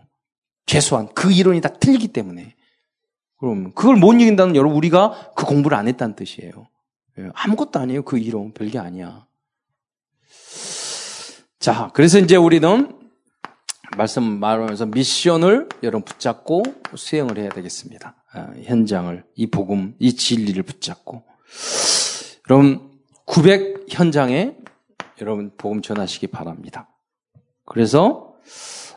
[0.66, 2.54] 최소한 그 이론이 다 틀리기 때문에.
[3.42, 6.68] 그럼 그걸 못 이긴다는 여러분 우리가 그 공부를 안 했다는 뜻이에요.
[7.18, 8.02] 예, 아무것도 아니에요.
[8.04, 9.26] 그 이론 별게 아니야.
[11.58, 12.96] 자, 그래서 이제 우리는
[13.96, 16.62] 말씀 말하면서 미션을 여러분 붙잡고
[16.94, 18.14] 수행을 해야 되겠습니다.
[18.32, 21.24] 아, 현장을, 이 복음, 이 진리를 붙잡고.
[22.48, 22.92] 여러분,
[23.26, 24.54] 900 현장에
[25.20, 26.88] 여러분 복음 전하시기 바랍니다.
[27.64, 28.34] 그래서,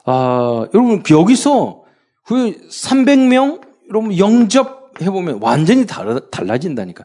[0.06, 1.84] 아, 여러분, 여기서
[2.24, 7.04] 그 300명, 여러분 영접해 보면 완전히 달라, 달라진다니까.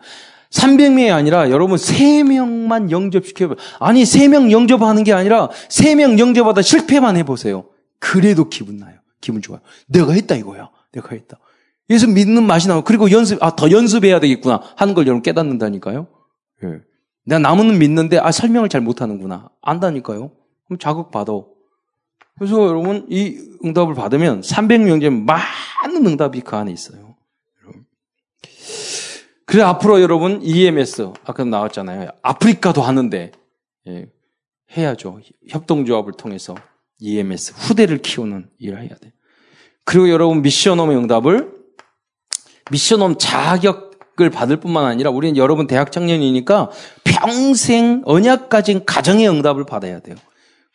[0.51, 3.55] 300명이 아니라 여러분 3명만 영접시켜 봐.
[3.78, 7.66] 아니, 3명 영접하는 게 아니라 3명 영접하다 실패만 해 보세요.
[7.99, 8.97] 그래도 기분 나요.
[9.20, 9.61] 기분 좋아요.
[9.87, 10.70] 내가 했다 이거야.
[10.93, 11.39] 내가 했다.
[11.91, 16.07] 예수 믿는 맛이 나고 그리고 연습 아 더 연습해야 되겠구나 하는 걸 여러분 깨닫는다니까요.
[16.64, 16.68] 예.
[17.26, 20.31] 내가 나무는 믿는데 아 설명을 잘 못하는구나 안다니까요.
[20.66, 21.33] 그럼 자극 받아.
[22.41, 27.14] 그래서 여러분 이 응답을 받으면 300명 중 많은 응답이 그 안에 있어요.
[29.45, 32.09] 그래 앞으로 여러분 EMS 아까 나왔잖아요.
[32.22, 33.32] 아프리카도 하는데
[33.88, 34.07] 예,
[34.74, 35.20] 해야죠.
[35.51, 36.55] 협동조합을 통해서
[37.01, 39.12] EMS 후대를 키우는 일을 해야 돼.
[39.84, 41.53] 그리고 여러분 미션홈의 응답을
[42.70, 46.70] 미션홈 자격을 받을 뿐만 아니라 우리는 여러분 대학 청년이니까
[47.05, 50.16] 평생 언약 가진 가정의 응답을 받아야 돼요.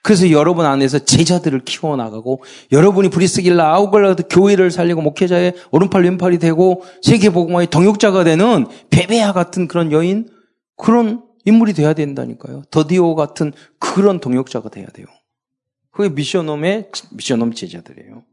[0.06, 7.72] 그래서 여러분 안에서 제자들을 키워나가고 여러분이 브리스길라 아우글라드 교회를 살리고 목회자의 오른팔 왼팔이 되고 세계복음화의
[7.72, 10.30] 동역자가 되는 베베아 같은 그런 여인
[10.78, 12.66] 그런 인물이 돼야 된다니까요.
[12.70, 15.08] 더디오 같은 그런 동역자가 돼야 돼요.
[15.90, 18.24] 그게 미션홈의 미션홈 제자들이에요.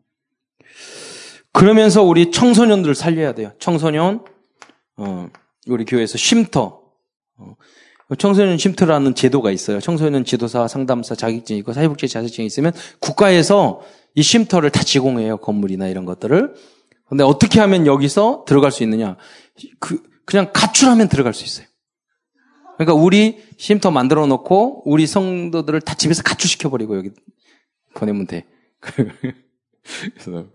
[1.55, 3.53] 그러면서 우리 청소년들을 살려야 돼요.
[3.59, 4.23] 청소년
[4.99, 5.31] 어,
[5.67, 6.83] 우리 교회에서 쉼터
[7.39, 7.55] 어,
[8.17, 9.81] 청소년 쉼터라는 제도가 있어요.
[9.81, 13.83] 청소년 지도사, 상담사 자격증이 있고 사회복지 자격증이 있으면 국가에서
[14.15, 15.39] 이 쉼터를 다 제공해요.
[15.39, 16.55] 건물이나 이런 것들을.
[17.09, 19.17] 근데 어떻게 하면 여기서 들어갈 수 있느냐?
[19.79, 21.67] 그 그냥 가출하면 들어갈 수 있어요.
[22.77, 27.11] 그러니까 우리 쉼터 만들어 놓고 우리 성도들을 다 집에서 가출시켜 버리고 여기
[27.95, 28.47] 보내면 돼.
[28.81, 30.47] 그래서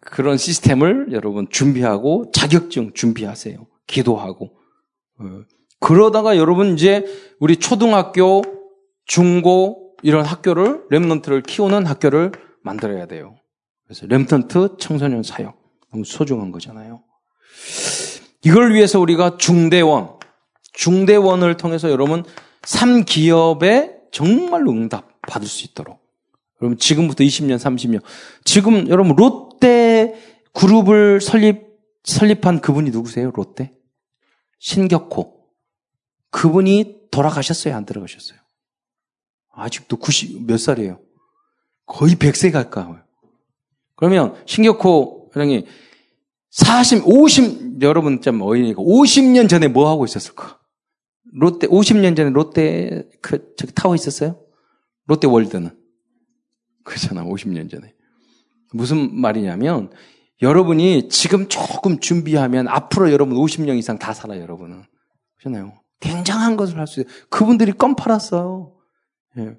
[0.00, 3.66] 그런 시스템을 여러분 준비하고 자격증 준비하세요.
[3.86, 4.50] 기도하고.
[5.80, 7.04] 어, 그러다가 여러분 이제
[7.38, 8.42] 우리 초등학교,
[9.06, 13.36] 중고 이런 학교를 렘넌트를 키우는 학교를 만들어야 돼요.
[13.84, 15.56] 그래서 렘넌트 청소년 사역
[15.90, 17.02] 너무 소중한 거잖아요.
[18.44, 20.10] 이걸 위해서 우리가 중대원,
[20.72, 22.24] 중대원을 통해서 여러분
[22.62, 25.98] 3기업에 정말로 응답 받을 수 있도록.
[26.62, 28.02] 여러분 지금부터 20년, 30년.
[28.44, 30.14] 지금 여러분 롯데
[30.52, 31.68] 그룹을 설립
[32.04, 33.30] 설립한 그분이 누구세요?
[33.34, 33.72] 롯데?
[34.58, 35.39] 신격호.
[36.30, 37.74] 그분이 돌아가셨어요?
[37.74, 38.38] 안 돌아가셨어요?
[39.52, 41.00] 아직도 90, 몇 살이에요?
[41.86, 43.02] 거의 100세 가까워요.
[43.96, 45.66] 그러면 신격호 회장이
[46.50, 50.58] 40, 50, 여러분 좀 어이니까 50년 전에 뭐 하고 있었을까?
[51.32, 54.40] 롯데, 50년 전에 롯데, 그, 저기 타워 있었어요?
[55.06, 55.70] 롯데 월드는.
[56.84, 57.94] 그렇잖아, 50년 전에.
[58.72, 59.92] 무슨 말이냐면,
[60.42, 64.82] 여러분이 지금 조금 준비하면 앞으로 여러분 50년 이상 다 살아요, 여러분은.
[65.36, 65.74] 그렇잖아요.
[66.00, 67.12] 굉장한 것을 할 수 있어요.
[67.28, 68.72] 그분들이 껌 팔았어요.
[69.38, 69.56] 예.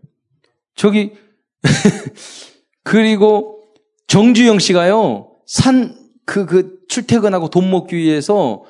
[0.76, 1.14] 저기,
[2.84, 3.62] 그리고
[4.08, 8.64] 정주영 씨가요, 산, 그, 그, 출퇴근하고 돈 먹기 위해서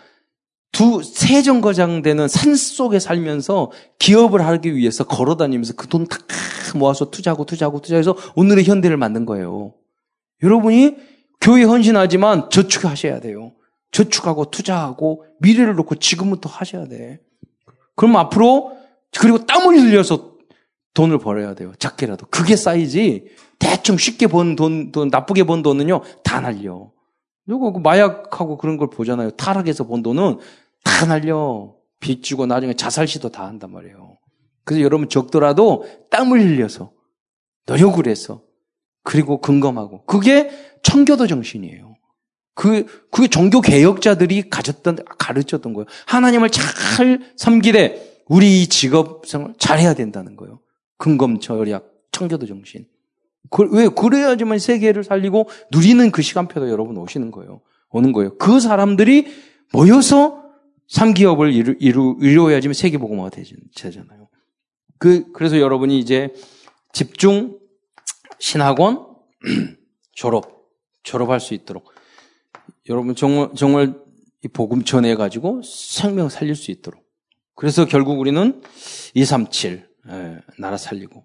[0.71, 6.17] 두, 세 정거장 되는 산 속에 살면서 기업을 하기 위해서 걸어 다니면서 그 돈 다
[6.75, 9.73] 모아서 투자하고 투자하고 투자해서 오늘의 현대를 만든 거예요.
[10.43, 10.95] 여러분이
[11.41, 13.51] 교회 헌신하지만 저축하셔야 돼요.
[13.91, 17.19] 저축하고 투자하고 미래를 놓고 지금부터 하셔야 돼.
[18.01, 18.75] 그럼 앞으로
[19.19, 20.31] 그리고 땀을 흘려서
[20.95, 21.71] 돈을 벌어야 돼요.
[21.77, 22.25] 작게라도.
[22.31, 23.27] 그게 쌓이지
[23.59, 26.89] 대충 쉽게 번 돈, 돈 나쁘게 번 돈은요 다 날려.
[27.47, 29.29] 이거 그 마약하고 그런 걸 보잖아요.
[29.31, 30.39] 타락해서 번 돈은
[30.83, 31.75] 다 날려.
[31.99, 34.17] 빚 주고 나중에 자살 시도 다 한단 말이에요.
[34.63, 36.91] 그래서 여러분 적더라도 땀을 흘려서
[37.67, 38.41] 노력을 해서
[39.03, 40.49] 그리고 근검하고 그게
[40.81, 41.93] 청교도 정신이에요.
[42.53, 45.85] 그 그게 종교 개혁자들이 가졌던 가르쳤던 거예요.
[46.05, 50.59] 하나님을 잘 섬기되 우리 직업생활 잘해야 된다는 거예요.
[50.97, 52.85] 근검 절약 청교도 정신.
[53.49, 57.61] 그, 왜 그래야지만 세계를 살리고 누리는 그 시간표도 여러분 오시는 거예요.
[57.89, 58.37] 오는 거예요.
[58.37, 59.27] 그 사람들이
[59.73, 60.43] 모여서
[60.87, 64.27] 삼기업을 이루, 이루, 이루어야지만 세계보고마가 되잖아요.
[64.97, 66.33] 그, 그래서 여러분이 이제
[66.93, 67.57] 집중
[68.39, 69.07] 신학원
[70.13, 70.67] 졸업,
[71.03, 71.90] 졸업할 수 있도록
[72.89, 73.95] 여러분 정말, 정말
[74.43, 77.03] 이 복음 전해 가지고 생명 살릴 수 있도록.
[77.55, 78.61] 그래서 결국 우리는
[79.13, 81.23] 237, 예, 나라 살리고.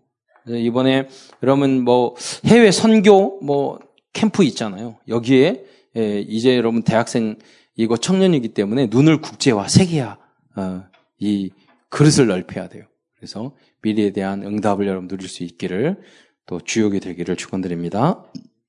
[0.48, 1.08] 이번에
[1.42, 3.80] 여러분 뭐 해외 선교 뭐
[4.12, 4.98] 캠프 있잖아요.
[5.08, 5.64] 여기에
[5.96, 7.36] 예, 이제 여러분 대학생
[7.74, 10.18] 이거 청년이기 때문에 눈을 국제화, 세계화,
[10.56, 10.84] 어,
[11.18, 11.50] 이
[11.88, 12.84] 그릇을 넓혀야 돼요.
[13.16, 16.00] 그래서 미래에 대한 응답을 여러분 누릴 수 있기를
[16.46, 18.24] 또 주역이 되기를 축원드립니다.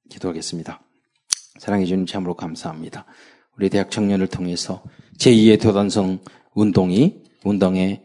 [0.09, 0.86] 기도하겠습니다.
[1.59, 3.05] 사랑해 주님 참으로 감사합니다.
[3.57, 4.83] 우리 대학 청년을 통해서
[5.19, 6.19] 제2의 도단성
[6.53, 8.03] 운동이 운동에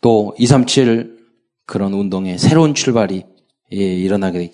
[0.00, 1.18] 또 237
[1.66, 3.24] 그런 운동에 새로운 출발이
[3.72, 4.50] 예, 일어나게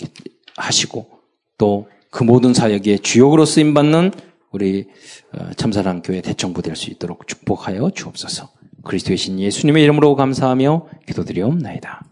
[0.57, 1.11] 하시고
[1.59, 4.11] 또 그 모든 사역에 주역으로 쓰임 받는
[4.51, 4.89] 우리
[5.33, 8.51] 어, 참사랑 교회 대청부 될 수 있도록 축복하여 주옵소서.
[8.85, 12.10] 그리스도의 신 예수님의 이름으로 감사하며 기도드리옵나이다.